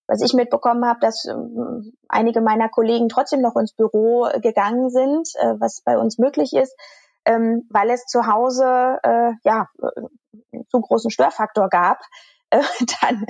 [0.06, 5.28] was ich mitbekommen habe, dass ähm, einige meiner Kollegen trotzdem noch ins Büro gegangen sind,
[5.36, 6.76] äh, was bei uns möglich ist,
[7.24, 11.98] ähm, weil es zu Hause äh, ja äh, zu großen Störfaktor gab.
[12.48, 12.62] Äh,
[13.00, 13.26] dann,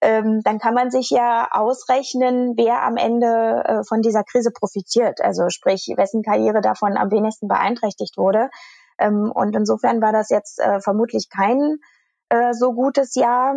[0.00, 5.20] ähm, dann kann man sich ja ausrechnen, wer am Ende äh, von dieser Krise profitiert.
[5.20, 8.48] Also sprich, wessen Karriere davon am wenigsten beeinträchtigt wurde.
[8.96, 11.78] Ähm, und insofern war das jetzt äh, vermutlich kein
[12.28, 13.56] äh, so gutes Jahr.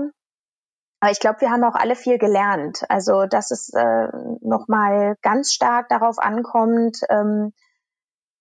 [1.03, 2.85] Aber ich glaube, wir haben auch alle viel gelernt.
[2.87, 4.07] Also, dass es äh,
[4.39, 7.51] nochmal ganz stark darauf ankommt, ähm,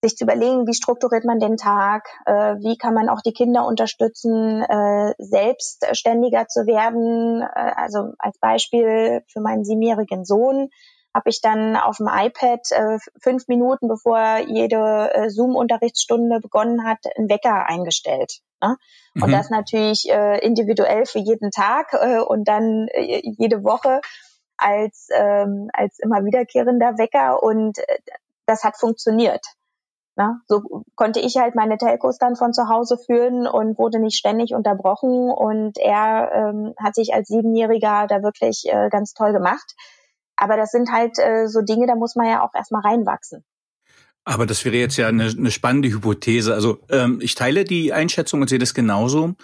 [0.00, 3.66] sich zu überlegen, wie strukturiert man den Tag, äh, wie kann man auch die Kinder
[3.66, 7.42] unterstützen, äh, selbstständiger zu werden.
[7.42, 10.68] Äh, also als Beispiel für meinen siebenjährigen Sohn
[11.14, 16.98] habe ich dann auf dem iPad äh, fünf Minuten, bevor jede äh, Zoom-Unterrichtsstunde begonnen hat,
[17.16, 18.40] einen Wecker eingestellt.
[18.62, 18.76] Ne?
[19.14, 19.32] Und mhm.
[19.32, 24.00] das natürlich äh, individuell für jeden Tag äh, und dann äh, jede Woche
[24.56, 27.98] als, ähm, als immer wiederkehrender Wecker und äh,
[28.46, 29.44] das hat funktioniert.
[30.14, 34.18] Na, so konnte ich halt meine Telcos dann von zu Hause führen und wurde nicht
[34.18, 35.30] ständig unterbrochen.
[35.30, 39.74] Und er ähm, hat sich als Siebenjähriger da wirklich äh, ganz toll gemacht.
[40.42, 43.44] Aber das sind halt äh, so Dinge, da muss man ja auch erstmal reinwachsen.
[44.24, 46.52] Aber das wäre jetzt ja eine, eine spannende Hypothese.
[46.52, 49.36] Also ähm, ich teile die Einschätzung und sehe das genauso.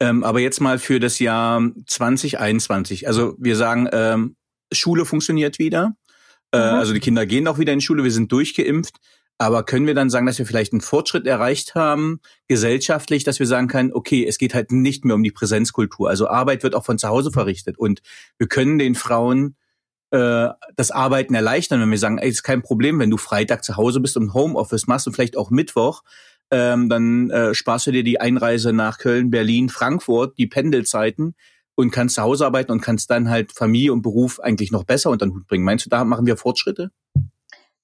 [0.00, 3.06] Ähm, aber jetzt mal für das Jahr 2021.
[3.06, 4.36] Also wir sagen, ähm,
[4.72, 5.94] Schule funktioniert wieder.
[6.52, 6.64] Äh, mhm.
[6.76, 8.96] Also die Kinder gehen auch wieder in Schule, wir sind durchgeimpft.
[9.36, 13.46] Aber können wir dann sagen, dass wir vielleicht einen Fortschritt erreicht haben, gesellschaftlich, dass wir
[13.46, 16.08] sagen können, okay, es geht halt nicht mehr um die Präsenzkultur.
[16.08, 17.76] Also Arbeit wird auch von zu Hause verrichtet.
[17.76, 18.00] Und
[18.38, 19.56] wir können den Frauen
[20.10, 23.76] äh, das Arbeiten erleichtern, wenn wir sagen, ey, ist kein Problem, wenn du Freitag zu
[23.76, 26.02] Hause bist und Homeoffice machst und vielleicht auch Mittwoch,
[26.50, 31.34] ähm, dann äh, sparst du dir die Einreise nach Köln, Berlin, Frankfurt, die Pendelzeiten
[31.74, 35.10] und kannst zu Hause arbeiten und kannst dann halt Familie und Beruf eigentlich noch besser
[35.10, 35.64] unter den Hut bringen.
[35.64, 36.90] Meinst du, da machen wir Fortschritte?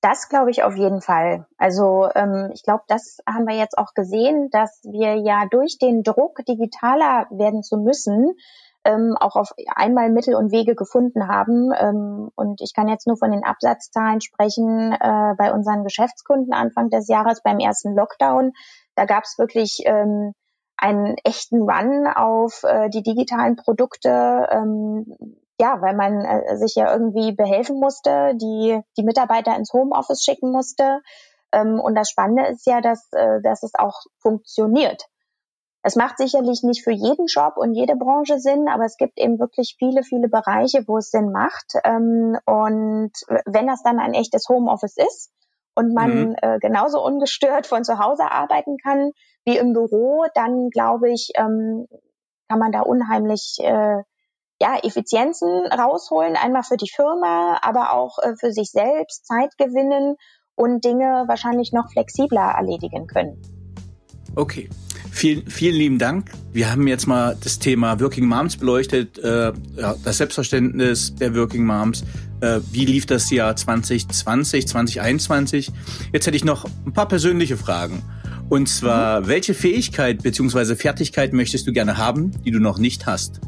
[0.00, 1.46] Das glaube ich auf jeden Fall.
[1.58, 6.02] Also ähm, ich glaube, das haben wir jetzt auch gesehen, dass wir ja durch den
[6.02, 8.32] Druck, digitaler werden zu müssen,
[8.84, 11.72] ähm, auch auf einmal Mittel und Wege gefunden haben.
[11.78, 16.90] Ähm, und ich kann jetzt nur von den Absatzzahlen sprechen äh, bei unseren Geschäftskunden Anfang
[16.90, 18.52] des Jahres beim ersten Lockdown.
[18.94, 20.32] Da gab es wirklich ähm,
[20.76, 24.48] einen echten Run auf äh, die digitalen Produkte.
[24.50, 25.16] Ähm,
[25.60, 30.50] ja, weil man äh, sich ja irgendwie behelfen musste, die, die Mitarbeiter ins Homeoffice schicken
[30.50, 31.00] musste.
[31.52, 35.04] Ähm, und das Spannende ist ja, dass, äh, dass es auch funktioniert.
[35.84, 39.40] Es macht sicherlich nicht für jeden Job und jede Branche Sinn, aber es gibt eben
[39.40, 41.74] wirklich viele, viele Bereiche, wo es Sinn macht.
[41.82, 43.12] Ähm, und
[43.46, 45.32] wenn das dann ein echtes Homeoffice ist
[45.74, 46.36] und man mhm.
[46.40, 49.10] äh, genauso ungestört von zu Hause arbeiten kann
[49.44, 51.88] wie im Büro, dann glaube ich, ähm,
[52.48, 54.02] kann man da unheimlich äh,
[54.60, 60.14] ja, Effizienzen rausholen, einmal für die Firma, aber auch äh, für sich selbst Zeit gewinnen
[60.54, 63.42] und Dinge wahrscheinlich noch flexibler erledigen können.
[64.36, 64.68] Okay.
[65.14, 66.30] Vielen, vielen lieben Dank.
[66.54, 71.66] Wir haben jetzt mal das Thema Working Moms beleuchtet, äh, ja, das Selbstverständnis der Working
[71.66, 72.02] Moms,
[72.40, 75.70] äh, wie lief das Jahr 2020, 2021?
[76.14, 78.02] Jetzt hätte ich noch ein paar persönliche Fragen.
[78.48, 79.28] Und zwar, mhm.
[79.28, 80.76] welche Fähigkeit bzw.
[80.76, 83.40] Fertigkeit möchtest du gerne haben, die du noch nicht hast?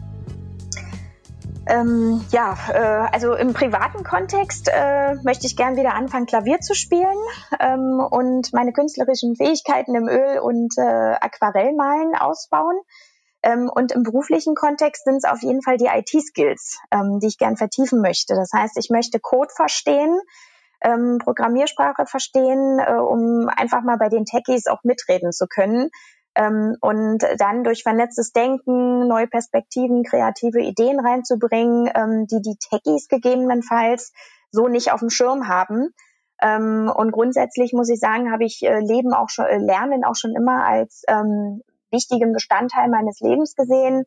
[1.66, 6.74] Ähm, ja, äh, also im privaten Kontext äh, möchte ich gern wieder anfangen, Klavier zu
[6.74, 7.16] spielen
[7.58, 10.82] ähm, und meine künstlerischen Fähigkeiten im Öl- und äh,
[11.20, 12.76] Aquarellmalen ausbauen.
[13.42, 17.38] Ähm, und im beruflichen Kontext sind es auf jeden Fall die IT-Skills, ähm, die ich
[17.38, 18.34] gern vertiefen möchte.
[18.34, 20.18] Das heißt, ich möchte Code verstehen,
[20.82, 25.90] ähm, Programmiersprache verstehen, äh, um einfach mal bei den Techies auch mitreden zu können
[26.35, 33.09] ähm, und dann durch vernetztes Denken, neue Perspektiven, kreative Ideen reinzubringen, ähm, die die Techies
[33.09, 34.12] gegebenenfalls
[34.51, 35.91] so nicht auf dem Schirm haben.
[36.43, 40.16] Ähm, und grundsätzlich muss ich sagen, habe ich äh, Leben auch schon, äh, Lernen auch
[40.16, 44.05] schon immer als ähm, wichtigen Bestandteil meines Lebens gesehen.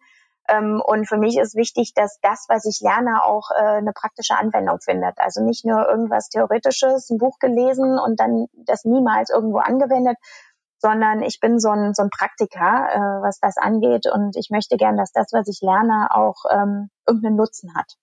[0.50, 4.36] Ähm, und für mich ist wichtig, dass das, was ich lerne, auch äh, eine praktische
[4.36, 5.18] Anwendung findet.
[5.18, 10.18] Also nicht nur irgendwas Theoretisches, ein Buch gelesen und dann das niemals irgendwo angewendet,
[10.80, 14.06] sondern ich bin so ein, so ein Praktiker, äh, was das angeht.
[14.12, 17.96] Und ich möchte gern, dass das, was ich lerne, auch ähm, irgendeinen Nutzen hat.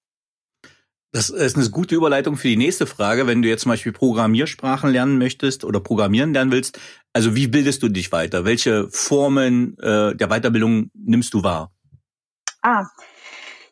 [1.12, 3.29] Das ist eine gute Überleitung für die nächste Frage.
[3.29, 6.81] Wenn du jetzt zum Beispiel Programmiersprachen lernen möchtest oder Programmieren lernen willst,
[7.12, 8.45] also wie bildest du dich weiter?
[8.45, 11.70] Welche Formen äh, der Weiterbildung nimmst du wahr?
[12.62, 12.87] Ah,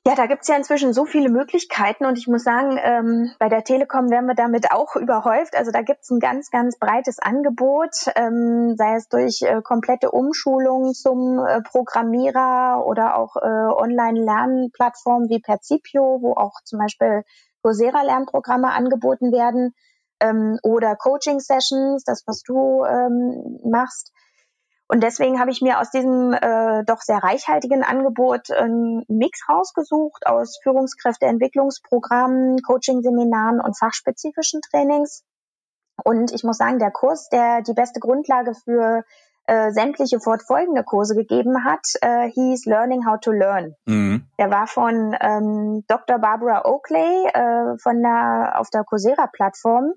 [0.04, 3.62] ja, da gibt's ja inzwischen so viele Möglichkeiten und ich muss sagen, ähm, bei der
[3.62, 5.54] Telekom werden wir damit auch überhäuft.
[5.54, 10.92] Also da gibt's ein ganz, ganz breites Angebot, ähm, sei es durch äh, komplette Umschulungen
[10.92, 17.22] zum äh, Programmierer oder auch äh, Online-Lernplattformen wie Percipio, wo auch zum Beispiel
[17.62, 19.72] Coursera-Lernprogramme angeboten werden
[20.18, 24.12] ähm, oder Coaching-Sessions, das was du ähm, machst.
[24.92, 30.26] Und deswegen habe ich mir aus diesem äh, doch sehr reichhaltigen Angebot einen Mix rausgesucht
[30.26, 35.24] aus Führungskräfteentwicklungsprogrammen, Coaching-Seminaren und fachspezifischen Trainings.
[36.04, 39.04] Und ich muss sagen, der Kurs, der die beste Grundlage für
[39.46, 43.74] äh, sämtliche fortfolgende Kurse gegeben hat, äh, hieß Learning How to Learn.
[43.86, 44.26] Mhm.
[44.38, 46.18] Der war von ähm, Dr.
[46.18, 49.94] Barbara Oakley äh, von der auf der Coursera-Plattform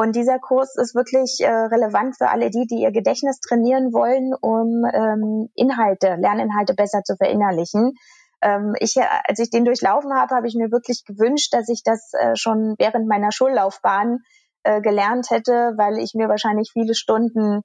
[0.00, 4.32] und dieser Kurs ist wirklich äh, relevant für alle die, die ihr Gedächtnis trainieren wollen,
[4.32, 7.94] um ähm, Inhalte, Lerninhalte besser zu verinnerlichen.
[8.40, 11.82] Ähm, ich, äh, als ich den durchlaufen habe, habe ich mir wirklich gewünscht, dass ich
[11.82, 14.20] das äh, schon während meiner Schullaufbahn
[14.62, 17.62] äh, gelernt hätte, weil ich mir wahrscheinlich viele Stunden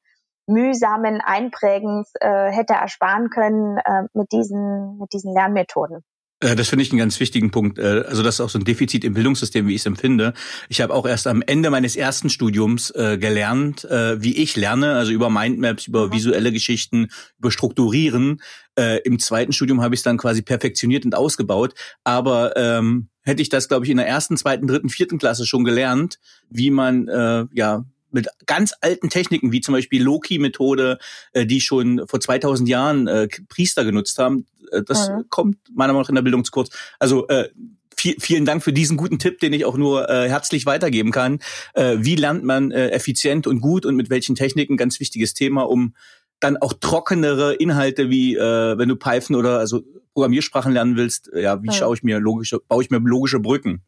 [0.48, 6.04] mühsamen Einprägens äh, hätte ersparen können äh, mit diesen mit diesen Lernmethoden.
[6.44, 7.80] Äh, das finde ich einen ganz wichtigen Punkt.
[7.80, 10.34] Äh, also das ist auch so ein Defizit im Bildungssystem, wie ich es empfinde.
[10.70, 14.94] Ich habe auch erst am Ende meines ersten Studiums äh, gelernt, äh, wie ich lerne,
[14.96, 16.14] also über Mindmaps, über mhm.
[16.14, 17.08] visuelle Geschichten,
[17.40, 18.42] über Strukturieren.
[18.76, 21.74] Äh, Im zweiten Studium habe ich es dann quasi perfektioniert und ausgebaut.
[22.04, 25.64] Aber ähm, hätte ich das, glaube ich, in der ersten, zweiten, dritten, vierten Klasse schon
[25.64, 26.20] gelernt,
[26.50, 31.00] wie man äh, ja mit ganz alten Techniken, wie zum Beispiel Loki-Methode,
[31.34, 34.46] äh, die schon vor 2000 Jahren äh, Priester genutzt haben.
[34.72, 35.26] Äh, das mhm.
[35.30, 36.70] kommt meiner Meinung nach in der Bildung zu kurz.
[37.00, 37.50] Also äh,
[37.96, 41.40] viel, vielen Dank für diesen guten Tipp, den ich auch nur äh, herzlich weitergeben kann.
[41.74, 44.78] Äh, wie lernt man äh, effizient und gut und mit welchen Techniken?
[44.78, 45.96] Ganz wichtiges Thema, um
[46.40, 49.84] dann auch trockenere Inhalte wie äh, wenn du Python oder also
[50.14, 51.74] Programmiersprachen lernen willst, ja, wie ja.
[51.74, 53.84] schaue ich mir logische, baue ich mir logische Brücken?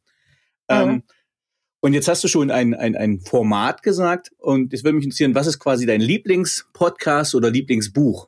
[0.70, 1.04] Mhm.
[1.86, 5.06] Ähm, und jetzt hast du schon ein, ein, ein Format gesagt und es würde mich
[5.06, 8.28] interessieren, was ist quasi dein Lieblingspodcast oder Lieblingsbuch?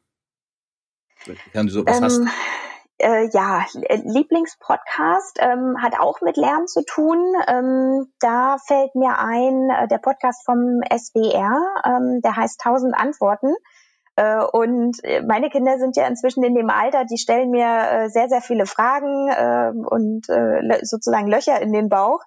[1.53, 2.21] Wenn du sowas ähm, hast.
[2.99, 3.65] Äh, ja,
[4.05, 7.19] Lieblingspodcast ähm, hat auch mit Lernen zu tun.
[7.47, 13.53] Ähm, da fällt mir ein äh, der Podcast vom SWR, ähm, der heißt Tausend Antworten.
[14.15, 14.97] Äh, und
[15.27, 18.65] meine Kinder sind ja inzwischen in dem Alter, die stellen mir äh, sehr, sehr viele
[18.65, 22.23] Fragen äh, und äh, sozusagen Löcher in den Bauch.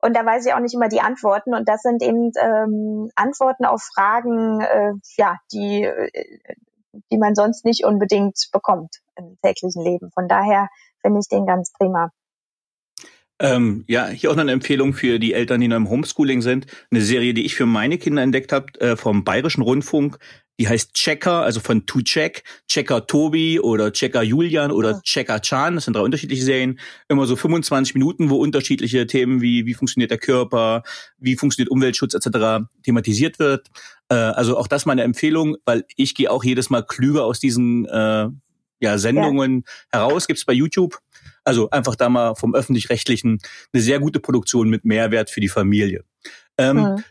[0.00, 1.54] Und da weiß ich auch nicht immer die Antworten.
[1.54, 6.10] Und das sind eben ähm, Antworten auf Fragen, äh, ja, die, äh,
[7.10, 10.10] die man sonst nicht unbedingt bekommt im täglichen Leben.
[10.12, 10.68] Von daher
[11.02, 12.10] finde ich den ganz prima.
[13.40, 16.66] Ähm, ja, hier auch noch eine Empfehlung für die Eltern, die noch im Homeschooling sind.
[16.90, 20.18] Eine Serie, die ich für meine Kinder entdeckt habe, äh, vom Bayerischen Rundfunk.
[20.60, 25.00] Die heißt Checker, also von To Check, Checker Tobi oder Checker Julian oder ja.
[25.00, 25.74] Checker Chan.
[25.74, 26.78] Das sind drei unterschiedliche Serien.
[27.08, 30.82] Immer so 25 Minuten, wo unterschiedliche Themen wie wie funktioniert der Körper,
[31.16, 32.66] wie funktioniert Umweltschutz etc.
[32.82, 33.68] thematisiert wird.
[34.10, 37.86] Äh, also auch das meine Empfehlung, weil ich gehe auch jedes Mal klüger aus diesen
[37.86, 38.28] äh,
[38.80, 40.00] ja, Sendungen ja.
[40.00, 40.26] heraus.
[40.26, 40.98] Gibt's bei YouTube.
[41.42, 43.38] Also einfach da mal vom öffentlich-rechtlichen
[43.72, 46.04] eine sehr gute Produktion mit Mehrwert für die Familie.
[46.58, 47.04] Ähm, mhm.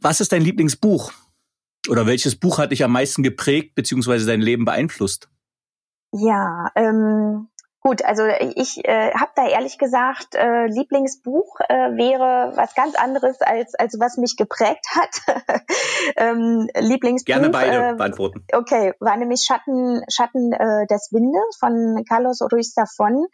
[0.00, 1.12] Was ist dein Lieblingsbuch?
[1.88, 5.28] Oder welches Buch hat dich am meisten geprägt beziehungsweise dein Leben beeinflusst?
[6.12, 7.48] Ja, ähm,
[7.82, 8.24] Gut, also
[8.56, 13.98] ich äh, habe da ehrlich gesagt, äh, Lieblingsbuch äh, wäre was ganz anderes als als
[13.98, 15.40] was mich geprägt hat.
[16.16, 17.32] ähm, Lieblingsbuch.
[17.32, 18.44] Gerne beide äh, beantworten.
[18.52, 23.24] Okay, war nämlich Schatten Schatten äh, des Windes von Carlos Ruiz Zafón,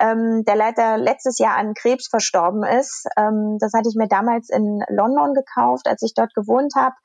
[0.00, 3.06] ähm, der leider letztes Jahr an Krebs verstorben ist.
[3.16, 6.96] Ähm, das hatte ich mir damals in London gekauft, als ich dort gewohnt habe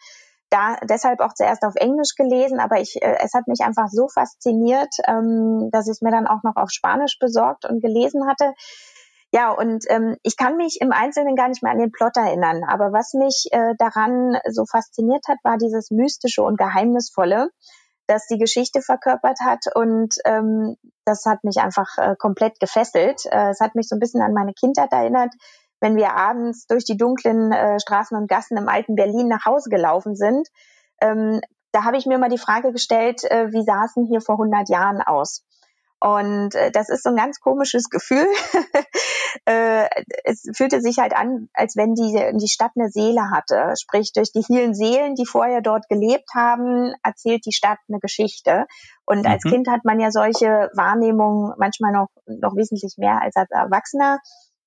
[0.49, 4.07] da deshalb auch zuerst auf Englisch gelesen, aber ich, äh, es hat mich einfach so
[4.07, 8.53] fasziniert, ähm, dass ich es mir dann auch noch auf Spanisch besorgt und gelesen hatte.
[9.33, 12.63] Ja, und ähm, ich kann mich im Einzelnen gar nicht mehr an den Plot erinnern,
[12.63, 17.49] aber was mich äh, daran so fasziniert hat, war dieses Mystische und Geheimnisvolle,
[18.07, 23.25] das die Geschichte verkörpert hat und ähm, das hat mich einfach äh, komplett gefesselt.
[23.25, 25.33] Äh, es hat mich so ein bisschen an meine Kindheit erinnert,
[25.79, 29.69] wenn wir abends durch die dunklen äh, Straßen und Gassen im alten Berlin nach Hause
[29.69, 30.47] gelaufen sind.
[31.01, 34.21] Ähm, da habe ich mir mal die Frage gestellt, äh, wie sah es denn hier
[34.21, 35.43] vor 100 Jahren aus?
[35.99, 38.27] Und äh, das ist so ein ganz komisches Gefühl.
[39.45, 39.87] äh,
[40.25, 43.73] es fühlte sich halt an, als wenn die, die Stadt eine Seele hatte.
[43.81, 48.67] Sprich, durch die vielen Seelen, die vorher dort gelebt haben, erzählt die Stadt eine Geschichte.
[49.05, 49.31] Und mhm.
[49.31, 54.19] als Kind hat man ja solche Wahrnehmungen manchmal noch, noch wesentlich mehr als als Erwachsener.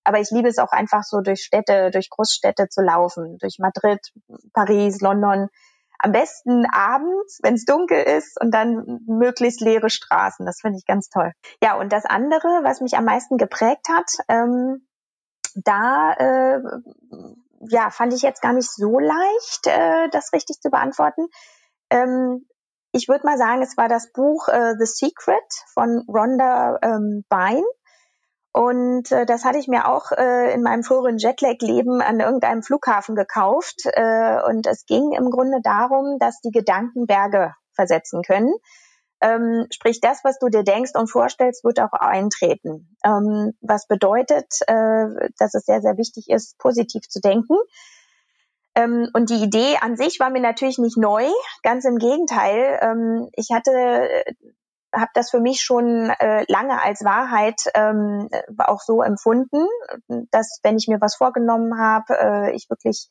[0.04, 4.00] Aber ich liebe es auch einfach so durch Städte, durch Großstädte zu laufen, durch Madrid,
[4.52, 5.48] Paris, London.
[5.98, 10.46] Am besten abends, wenn es dunkel ist und dann möglichst leere Straßen.
[10.46, 11.32] Das finde ich ganz toll.
[11.62, 14.86] Ja, und das andere, was mich am meisten geprägt hat, ähm,
[15.54, 16.60] da äh,
[17.68, 21.28] ja, fand ich jetzt gar nicht so leicht, äh, das richtig zu beantworten.
[21.90, 22.46] Ähm,
[22.92, 25.44] ich würde mal sagen, es war das Buch äh, The Secret
[25.74, 27.62] von Rhonda ähm, Byrne.
[28.52, 33.14] Und äh, das hatte ich mir auch äh, in meinem früheren Jetlag-Leben an irgendeinem Flughafen
[33.14, 33.82] gekauft.
[33.84, 38.52] Äh, und es ging im Grunde darum, dass die Gedanken Berge versetzen können.
[39.22, 42.96] Ähm, sprich, das, was du dir denkst und vorstellst, wird auch eintreten.
[43.04, 47.56] Ähm, was bedeutet, äh, dass es sehr, sehr wichtig ist, positiv zu denken.
[48.74, 51.28] Ähm, und die Idee an sich war mir natürlich nicht neu,
[51.62, 52.78] ganz im Gegenteil.
[52.82, 54.24] Ähm, ich hatte
[54.94, 58.28] habe das für mich schon äh, lange als Wahrheit ähm,
[58.58, 59.66] auch so empfunden,
[60.30, 63.08] dass wenn ich mir was vorgenommen habe, äh, ich wirklich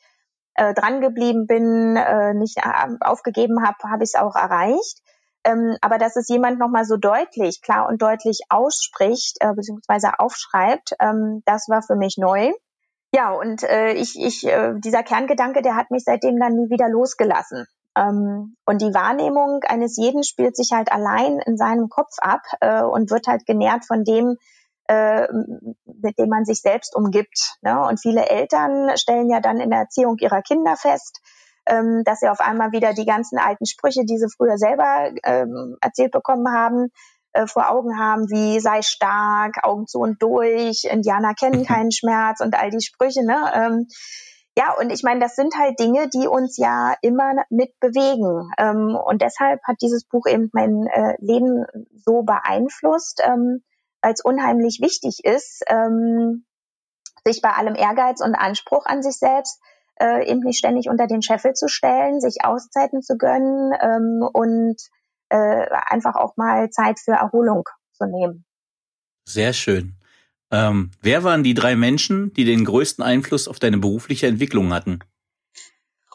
[0.55, 5.01] äh, dran geblieben bin, äh, nicht äh, aufgegeben habe, habe ich es auch erreicht.
[5.45, 10.95] Ähm, aber dass es jemand nochmal so deutlich, klar und deutlich ausspricht, äh, beziehungsweise aufschreibt,
[10.99, 12.51] ähm, das war für mich neu.
[13.13, 16.89] Ja, und äh, ich, ich, äh, dieser Kerngedanke, der hat mich seitdem dann nie wieder
[16.89, 17.65] losgelassen.
[17.95, 22.83] Ähm, und die Wahrnehmung eines jeden spielt sich halt allein in seinem Kopf ab äh,
[22.83, 24.37] und wird halt genährt von dem,
[24.87, 25.27] äh,
[25.85, 27.57] mit dem man sich selbst umgibt.
[27.61, 27.79] Ne?
[27.87, 31.19] Und viele Eltern stellen ja dann in der Erziehung ihrer Kinder fest,
[31.65, 35.77] ähm, dass sie auf einmal wieder die ganzen alten Sprüche, die sie früher selber ähm,
[35.81, 36.89] erzählt bekommen haben,
[37.33, 42.39] äh, vor Augen haben, wie sei stark, Augen zu und durch, Indianer kennen keinen Schmerz
[42.41, 43.23] und all die Sprüche.
[43.23, 43.51] Ne?
[43.53, 43.87] Ähm,
[44.60, 48.51] ja, und ich meine, das sind halt Dinge, die uns ja immer mit bewegen.
[48.57, 53.64] Ähm, und deshalb hat dieses Buch eben mein äh, Leben so beeinflusst, ähm,
[54.01, 56.45] weil es unheimlich wichtig ist, ähm,
[57.26, 59.62] sich bei allem Ehrgeiz und Anspruch an sich selbst
[59.95, 64.76] äh, eben nicht ständig unter den Scheffel zu stellen, sich Auszeiten zu gönnen ähm, und
[65.30, 68.43] äh, einfach auch mal Zeit für Erholung zu nehmen.
[69.24, 69.98] Sehr schön.
[70.51, 74.99] Ähm, wer waren die drei Menschen, die den größten Einfluss auf deine berufliche Entwicklung hatten?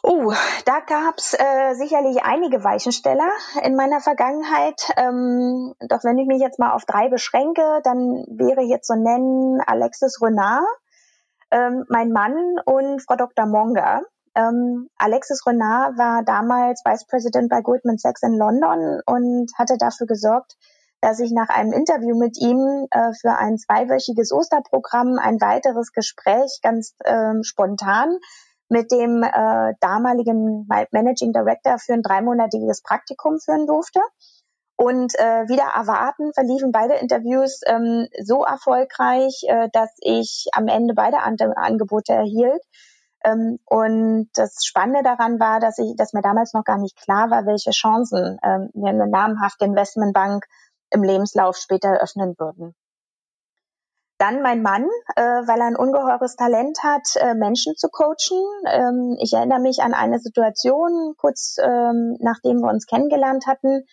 [0.07, 0.33] Oh,
[0.65, 3.31] da gab's äh, sicherlich einige Weichensteller
[3.63, 4.91] in meiner Vergangenheit.
[4.97, 9.61] Ähm, doch wenn ich mich jetzt mal auf drei beschränke, dann wäre jetzt so nennen
[9.65, 10.63] Alexis Renard,
[11.49, 13.47] ähm, mein Mann und Frau Dr.
[13.47, 14.03] Monger.
[14.35, 20.05] Ähm, Alexis Renard war damals Vice President bei Goldman Sachs in London und hatte dafür
[20.05, 20.55] gesorgt,
[21.05, 26.61] dass ich nach einem Interview mit ihm äh, für ein zweiwöchiges Osterprogramm ein weiteres Gespräch
[26.63, 28.17] ganz ähm, spontan
[28.69, 33.99] mit dem äh, damaligen Managing Director für ein dreimonatiges Praktikum führen durfte.
[34.77, 40.95] Und äh, wieder erwarten verliefen beide Interviews ähm, so erfolgreich, äh, dass ich am Ende
[40.95, 42.63] beide An Angebote erhielt.
[43.23, 47.29] Ähm, und das Spannende daran war, dass ich, dass mir damals noch gar nicht klar
[47.29, 50.45] war, welche Chancen ähm, mir eine namhafte Investmentbank
[50.95, 52.73] im Lebenslauf später eröffnen würden.
[54.17, 54.87] Dann mein Mann,
[55.17, 58.41] äh, weil er ein ungeheures Talent hat, äh, Menschen zu coachen.
[58.65, 63.83] Ähm, ich erinnere mich an eine Situation, kurz ähm, nachdem wir uns kennengelernt hatten,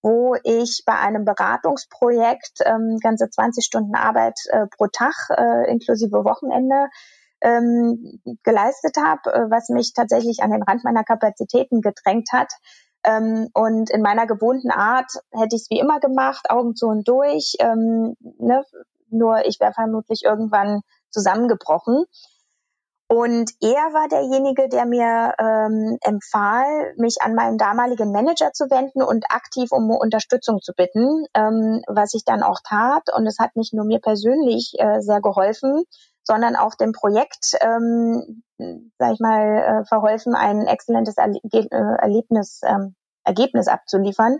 [0.00, 6.24] wo ich bei einem Beratungsprojekt ähm, ganze 20 Stunden Arbeit äh, pro Tag äh, inklusive
[6.24, 6.88] Wochenende
[7.40, 12.52] ähm, geleistet habe, äh, was mich tatsächlich an den Rand meiner Kapazitäten gedrängt hat
[13.04, 17.06] Ähm, und in meiner gewohnten Art hätte ich es wie immer gemacht, Augen zu und
[17.08, 17.54] durch.
[17.58, 18.64] Ähm, ne?
[19.10, 22.04] Nur ich wäre vermutlich irgendwann zusammengebrochen.
[23.08, 29.02] Und er war derjenige, der mir ähm, empfahl, mich an meinen damaligen Manager zu wenden
[29.02, 33.02] und aktiv um Unterstützung zu bitten, ähm, was ich dann auch tat.
[33.14, 35.84] Und es hat nicht nur mir persönlich äh, sehr geholfen,
[36.24, 38.42] sondern auch dem Projekt, ähm,
[38.98, 42.94] sag ich mal, äh, verholfen, ein exzellentes Erle äh, Erlebnis, ähm,
[43.24, 44.38] Ergebnis abzuliefern.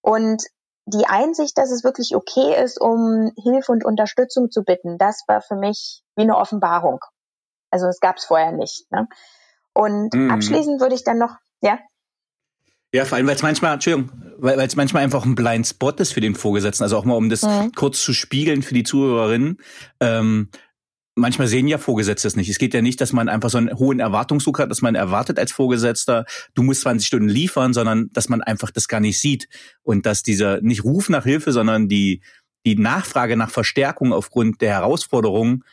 [0.00, 0.44] Und
[0.86, 5.42] die Einsicht, dass es wirklich okay ist, um Hilfe und Unterstützung zu bitten, das war
[5.42, 7.00] für mich wie eine Offenbarung.
[7.70, 8.90] Also es gab es vorher nicht.
[8.90, 9.06] Ne?
[9.74, 10.30] Und mhm.
[10.30, 11.78] abschließend würde ich dann noch, ja.
[12.94, 16.14] Ja, vor allem, weil es manchmal, Entschuldigung, weil es manchmal einfach ein Blind Spot ist
[16.14, 16.84] für den Vorgesetzten.
[16.84, 17.72] Also auch mal, um das mhm.
[17.72, 19.58] kurz zu spiegeln für die Zuhörerinnen.
[20.00, 20.48] Ähm,
[21.18, 22.48] manchmal sehen ja Vorgesetzte es nicht.
[22.48, 25.38] Es geht ja nicht, dass man einfach so einen hohen Erwartungsdruck hat, dass man erwartet
[25.38, 29.48] als Vorgesetzter, du musst 20 Stunden liefern, sondern dass man einfach das gar nicht sieht.
[29.82, 32.22] Und dass dieser nicht Ruf nach Hilfe, sondern die,
[32.64, 35.64] die Nachfrage nach Verstärkung aufgrund der Herausforderungen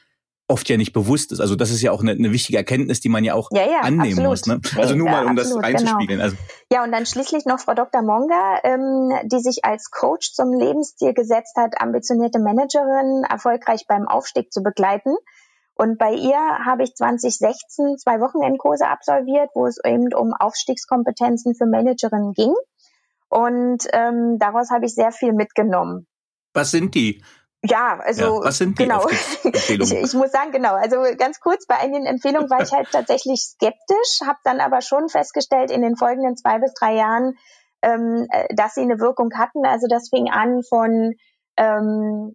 [0.47, 1.39] oft ja nicht bewusst ist.
[1.39, 3.79] Also das ist ja auch eine, eine wichtige Erkenntnis, die man ja auch ja, ja,
[3.81, 4.63] annehmen absolut.
[4.63, 4.73] muss.
[4.75, 4.81] Ne?
[4.81, 6.19] Also nur mal, um absolut, das reinzuspiegeln.
[6.19, 6.23] Genau.
[6.23, 6.37] Also.
[6.71, 8.03] Ja, und dann schließlich noch Frau Dr.
[8.03, 14.53] Monga, ähm, die sich als Coach zum Lebensstil gesetzt hat, ambitionierte Managerin erfolgreich beim Aufstieg
[14.53, 15.15] zu begleiten.
[15.73, 21.65] Und bei ihr habe ich 2016 zwei Wochenendkurse absolviert, wo es eben um Aufstiegskompetenzen für
[21.65, 22.53] Managerinnen ging.
[23.29, 26.07] Und ähm, daraus habe ich sehr viel mitgenommen.
[26.53, 27.21] Was sind die?
[27.67, 29.07] Ja, also ja, was sind die genau.
[29.09, 30.73] ich, ich muss sagen, genau.
[30.73, 35.09] Also ganz kurz bei einigen Empfehlungen war ich halt tatsächlich skeptisch, habe dann aber schon
[35.09, 37.37] festgestellt in den folgenden zwei bis drei Jahren,
[37.81, 39.65] ähm, äh, dass sie eine Wirkung hatten.
[39.65, 41.13] Also das fing an von
[41.57, 42.33] ähm,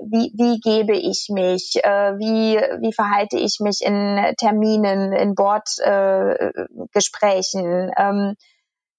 [0.00, 7.90] wie, wie gebe ich mich, äh, wie, wie verhalte ich mich in Terminen, in Bordgesprächen,
[7.90, 8.34] äh, ähm,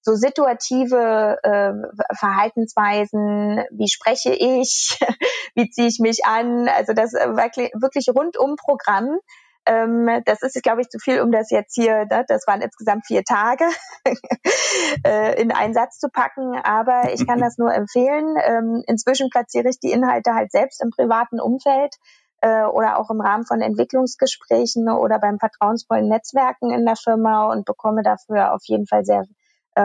[0.02, 1.72] so situative äh,
[2.16, 4.98] Verhaltensweisen, wie spreche ich,
[5.54, 9.18] wie ziehe ich mich an, also das äh, wirklich, wirklich rundum Programm.
[9.66, 13.06] Ähm, das ist, glaube ich, zu viel, um das jetzt hier, ne, das waren insgesamt
[13.06, 13.64] vier Tage,
[15.06, 18.36] äh, in einen Satz zu packen, aber ich kann das nur empfehlen.
[18.42, 21.96] Ähm, inzwischen platziere ich die Inhalte halt selbst im privaten Umfeld
[22.40, 27.66] äh, oder auch im Rahmen von Entwicklungsgesprächen oder beim vertrauensvollen Netzwerken in der Firma und
[27.66, 29.26] bekomme dafür auf jeden Fall sehr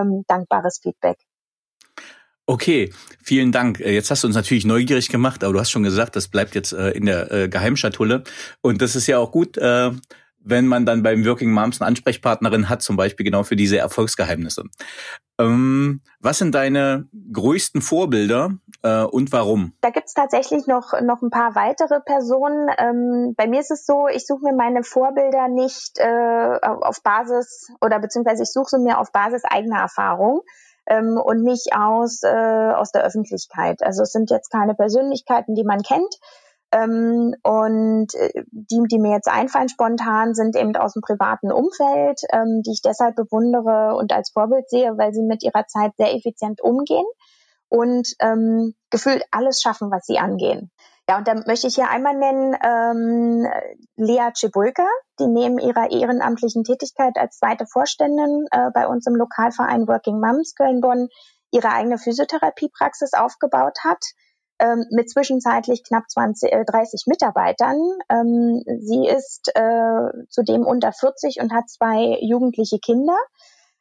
[0.01, 1.17] ähm, dankbares Feedback.
[2.47, 2.93] Okay,
[3.23, 3.79] vielen Dank.
[3.79, 6.53] Äh, jetzt hast du uns natürlich neugierig gemacht, aber du hast schon gesagt, das bleibt
[6.53, 8.23] jetzt äh, in der äh, Geheimschatulle.
[8.61, 9.91] Und das ist ja auch gut, äh,
[10.45, 14.63] wenn man dann beim Working Moms eine Ansprechpartnerin hat, zum Beispiel genau für diese Erfolgsgeheimnisse.
[15.37, 18.51] Ähm, was sind deine größten Vorbilder
[18.83, 19.73] äh, und warum?
[19.81, 22.69] Da gibt's tatsächlich noch, noch ein paar weitere Personen.
[22.77, 27.71] Ähm, bei mir ist es so, ich suche mir meine Vorbilder nicht äh, auf Basis
[27.81, 30.41] oder beziehungsweise ich suche sie mir auf Basis eigener Erfahrung
[30.85, 33.83] ähm, und nicht aus, äh, aus der Öffentlichkeit.
[33.83, 36.19] Also es sind jetzt keine Persönlichkeiten, die man kennt.
[36.75, 42.19] Ähm, und äh, die, die mir jetzt einfallen spontan, sind eben aus dem privaten Umfeld,
[42.33, 46.13] ähm, die ich deshalb bewundere und als Vorbild sehe, weil sie mit ihrer Zeit sehr
[46.13, 47.05] effizient umgehen
[47.69, 50.69] und ähm, gefühlt alles schaffen, was sie angehen.
[51.07, 53.47] Ja, und da möchte ich hier einmal nennen ähm,
[53.95, 54.87] Lea Cebulka,
[55.19, 60.55] die neben ihrer ehrenamtlichen Tätigkeit als zweite Vorständin äh, bei uns im Lokalverein Working Moms
[60.55, 61.07] Köln-Bonn
[61.51, 64.03] ihre eigene Physiotherapiepraxis aufgebaut hat,
[64.59, 67.77] ähm, mit zwischenzeitlich knapp 20, äh, 30 Mitarbeitern.
[68.09, 73.17] Ähm, sie ist äh, zudem unter 40 und hat zwei jugendliche Kinder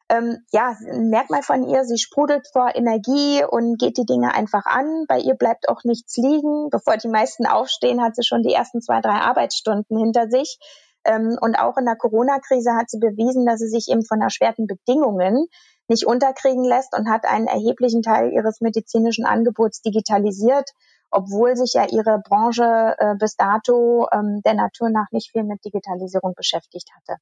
[0.09, 4.65] ähm, ja, ein Merkmal von ihr, sie sprudelt vor Energie und geht die Dinge einfach
[4.65, 5.05] an.
[5.07, 6.69] Bei ihr bleibt auch nichts liegen.
[6.69, 10.59] Bevor die meisten aufstehen, hat sie schon die ersten zwei, drei Arbeitsstunden hinter sich.
[11.05, 14.67] Ähm, und auch in der Corona-Krise hat sie bewiesen, dass sie sich eben von erschwerten
[14.67, 15.47] Bedingungen
[15.87, 20.71] nicht unterkriegen lässt und hat einen erheblichen Teil ihres medizinischen Angebots digitalisiert,
[21.11, 25.63] obwohl sich ja ihre Branche äh, bis dato ähm, der Natur nach nicht viel mit
[25.63, 27.19] Digitalisierung beschäftigt hatte.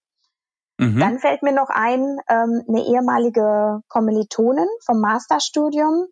[0.80, 1.00] Mhm.
[1.00, 6.08] Dann fällt mir noch ein, ähm, eine ehemalige Kommilitonin vom Masterstudium,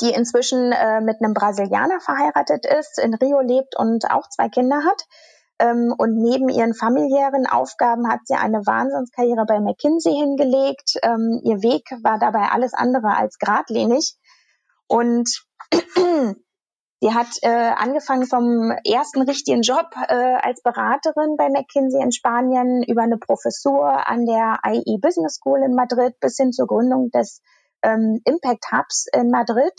[0.00, 4.82] die inzwischen äh, mit einem Brasilianer verheiratet ist, in Rio lebt und auch zwei Kinder
[4.84, 5.02] hat.
[5.58, 10.98] Ähm, und neben ihren familiären Aufgaben hat sie eine Wahnsinnskarriere bei McKinsey hingelegt.
[11.02, 14.16] Ähm, ihr Weg war dabei alles andere als geradlinig.
[14.86, 15.44] Und
[17.00, 22.82] Sie hat äh, angefangen vom ersten richtigen Job äh, als Beraterin bei McKinsey in Spanien
[22.82, 27.42] über eine Professur an der IE Business School in Madrid bis hin zur Gründung des
[27.82, 29.74] ähm, Impact Hubs in Madrid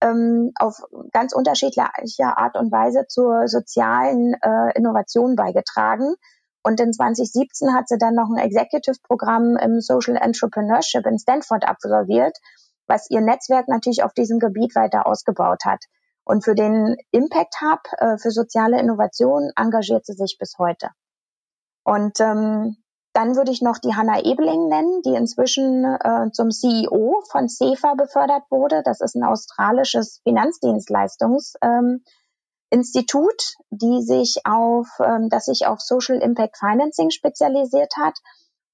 [0.00, 0.80] ähm, auf
[1.12, 6.14] ganz unterschiedlicher Art und Weise zur sozialen äh, Innovation beigetragen.
[6.62, 12.36] Und in 2017 hat sie dann noch ein Executive-Programm im Social Entrepreneurship in Stanford absolviert,
[12.86, 15.84] was ihr Netzwerk natürlich auf diesem Gebiet weiter ausgebaut hat.
[16.24, 20.88] Und für den Impact Hub äh, für soziale Innovation engagiert sie sich bis heute.
[21.84, 22.76] Und ähm,
[23.16, 27.94] dann würde ich noch die Hanna Ebeling nennen, die inzwischen äh, zum CEO von CEFA
[27.94, 28.82] befördert wurde.
[28.84, 32.00] Das ist ein australisches Finanzdienstleistungsinstitut, ähm,
[33.70, 38.18] die sich auf, ähm, das sich auf Social Impact Financing spezialisiert hat.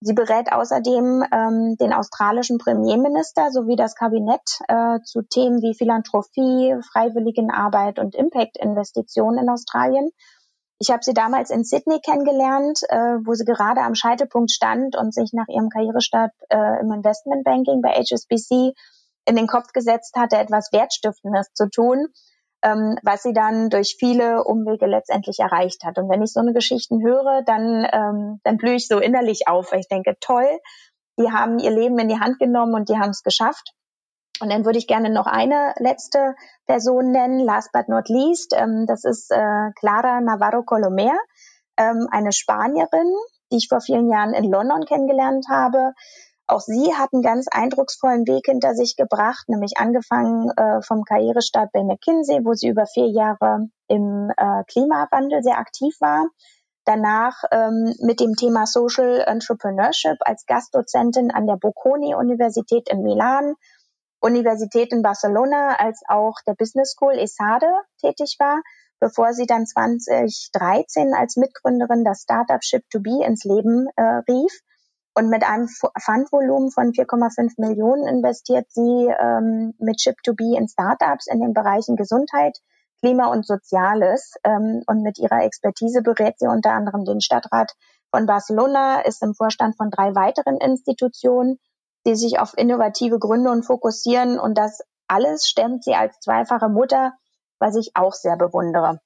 [0.00, 6.74] Sie berät außerdem ähm, den australischen Premierminister sowie das Kabinett äh, zu Themen wie Philanthropie,
[6.90, 10.10] Freiwilligenarbeit und Impact-Investitionen in Australien.
[10.82, 15.14] Ich habe sie damals in Sydney kennengelernt, äh, wo sie gerade am Scheitelpunkt stand und
[15.14, 18.74] sich nach ihrem Karrierestart äh, im Investmentbanking bei HSBC
[19.24, 22.08] in den Kopf gesetzt hatte, etwas Wertstiftendes zu tun
[22.62, 25.98] ähm, was sie dann durch viele Umwege letztendlich erreicht hat.
[25.98, 29.72] Und wenn ich so eine Geschichten höre, dann, ähm, dann blühe ich so innerlich auf,
[29.72, 30.48] weil ich denke, toll,
[31.18, 33.72] die haben ihr Leben in die Hand genommen und die haben es geschafft.
[34.42, 36.34] Und dann würde ich gerne noch eine letzte
[36.66, 38.52] Person nennen, last but not least.
[38.56, 41.16] Ähm, das ist äh, Clara Navarro Colomer,
[41.76, 43.14] ähm, eine Spanierin,
[43.52, 45.92] die ich vor vielen Jahren in London kennengelernt habe,
[46.48, 51.70] auch sie hat einen ganz eindrucksvollen Weg hinter sich gebracht, nämlich angefangen äh, vom Karrierestart
[51.72, 56.26] bei McKinsey, wo sie über vier Jahre im äh, Klimawandel sehr aktiv war.
[56.84, 63.54] Danach ähm, mit dem Thema Social Entrepreneurship als Gastdozentin an der Bocconi Universität in Milan,
[64.22, 67.70] Universität in Barcelona als auch der Business School ESADE
[68.00, 68.62] tätig war,
[69.00, 74.52] bevor sie dann 2013 als Mitgründerin das Startup Ship2B ins Leben äh, rief
[75.14, 81.40] und mit einem Fundvolumen von 4,5 Millionen investiert sie ähm, mit Chip2B in Startups in
[81.40, 82.58] den Bereichen Gesundheit,
[83.00, 84.34] Klima und Soziales.
[84.42, 87.72] Ähm, und mit ihrer Expertise berät sie unter anderem den Stadtrat
[88.10, 91.58] von Barcelona, ist im Vorstand von drei weiteren Institutionen,
[92.06, 94.38] die sich auf innovative Gründe und fokussieren.
[94.38, 97.12] Und das alles stemmt sie als zweifache Mutter,
[97.58, 99.00] was ich auch sehr bewundere.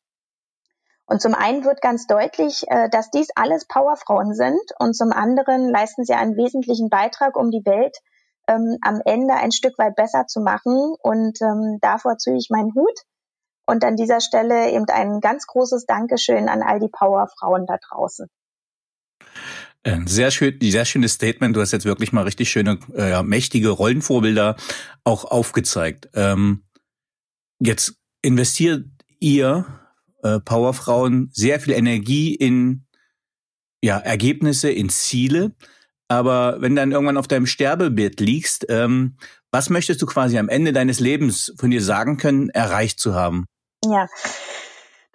[1.06, 5.70] Und zum einen wird ganz deutlich, äh, dass dies alles Powerfrauen sind und zum anderen
[5.70, 7.96] leisten sie einen wesentlichen Beitrag, um die Welt
[8.48, 10.94] ähm, am Ende ein Stück weit besser zu machen.
[11.00, 13.00] Und ähm, davor ziehe ich meinen Hut.
[13.66, 18.28] Und an dieser Stelle eben ein ganz großes Dankeschön an all die Powerfrauen da draußen.
[20.06, 21.54] Sehr schön, sehr schönes Statement.
[21.54, 24.56] Du hast jetzt wirklich mal richtig schöne, äh, mächtige Rollenvorbilder
[25.04, 26.08] auch aufgezeigt.
[26.14, 26.64] Ähm,
[27.60, 28.84] jetzt investiert
[29.20, 29.64] ihr
[30.24, 32.84] äh, Powerfrauen sehr viel Energie in
[33.80, 35.54] ja, Ergebnisse, in Ziele.
[36.08, 39.16] Aber wenn dann irgendwann auf deinem Sterbebett liegst, ähm,
[39.52, 43.44] was möchtest du quasi am Ende deines Lebens von dir sagen können, erreicht zu haben?
[43.84, 44.08] Ja,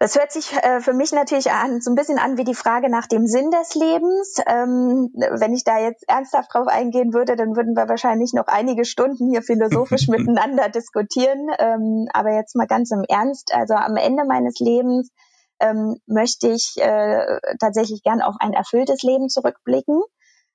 [0.02, 2.90] das hört sich äh, für mich natürlich an, so ein bisschen an wie die Frage
[2.90, 4.40] nach dem Sinn des Lebens.
[4.48, 8.84] Ähm, wenn ich da jetzt ernsthaft drauf eingehen würde, dann würden wir wahrscheinlich noch einige
[8.84, 11.50] Stunden hier philosophisch miteinander diskutieren.
[11.60, 13.54] Ähm, aber jetzt mal ganz im Ernst.
[13.54, 15.12] Also am Ende meines Lebens
[15.60, 20.02] ähm, möchte ich äh, tatsächlich gern auf ein erfülltes Leben zurückblicken.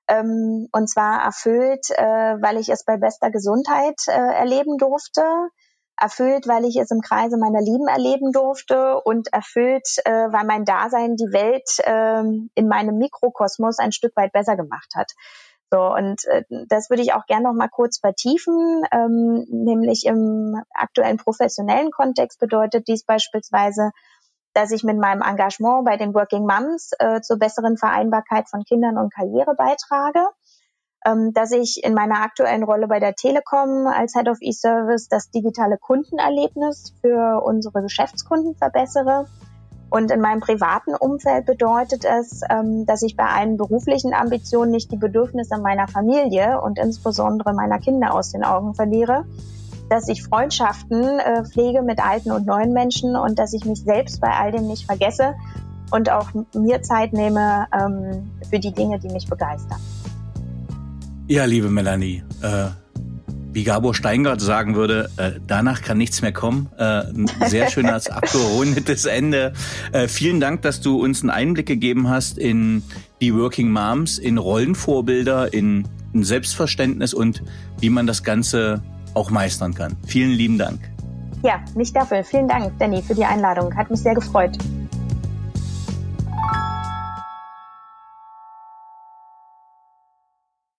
[0.08, 5.22] Ähm, und zwar erfüllt, äh, weil ich es bei bester Gesundheit äh, erleben durfte
[5.98, 10.64] erfüllt, weil ich es im Kreise meiner Lieben erleben durfte und erfüllt, äh, weil mein
[10.64, 12.22] Dasein die Welt äh,
[12.54, 15.12] in meinem Mikrokosmos ein Stück weit besser gemacht hat.
[15.70, 20.62] So, und äh, das würde ich auch gerne noch mal kurz vertiefen, ähm, nämlich im
[20.72, 23.90] aktuellen professionellen Kontext bedeutet dies beispielsweise,
[24.54, 28.96] dass ich mit meinem Engagement bei den Working Moms äh, zur besseren Vereinbarkeit von Kindern
[28.96, 30.26] und Karriere beitrage
[31.06, 35.30] ähm, dass ich in meiner aktuellen Rolle bei der Telekom als Head of E-Service das
[35.30, 39.26] digitale Kundenerlebnis für unsere Geschäftskunden verbessere.
[39.88, 44.90] Und in meinem privaten Umfeld bedeutet es, ähm, dass ich bei allen beruflichen Ambitionen nicht
[44.90, 49.24] die Bedürfnisse meiner Familie und insbesondere meiner Kinder aus den Augen verliere,
[49.88, 54.20] dass ich Freundschaften äh, pflege mit alten und neuen Menschen und dass ich mich selbst
[54.20, 55.36] bei all dem nicht vergesse
[55.92, 59.78] und auch mir Zeit nehme ähm, für die Dinge, die mich begeistern.
[61.28, 62.68] Ja, liebe Melanie, äh,
[63.52, 66.68] wie Gabor Steingart sagen würde, äh, danach kann nichts mehr kommen.
[66.78, 69.52] Äh, ein sehr schönes abgerundetes Ende.
[69.90, 72.84] Äh, vielen Dank, dass du uns einen Einblick gegeben hast in
[73.20, 77.42] die Working Moms, in Rollenvorbilder, in ein Selbstverständnis und
[77.80, 78.80] wie man das Ganze
[79.14, 79.96] auch meistern kann.
[80.06, 80.78] Vielen lieben Dank.
[81.42, 82.22] Ja, nicht dafür.
[82.22, 83.74] Vielen Dank, Danny, für die Einladung.
[83.74, 84.56] Hat mich sehr gefreut.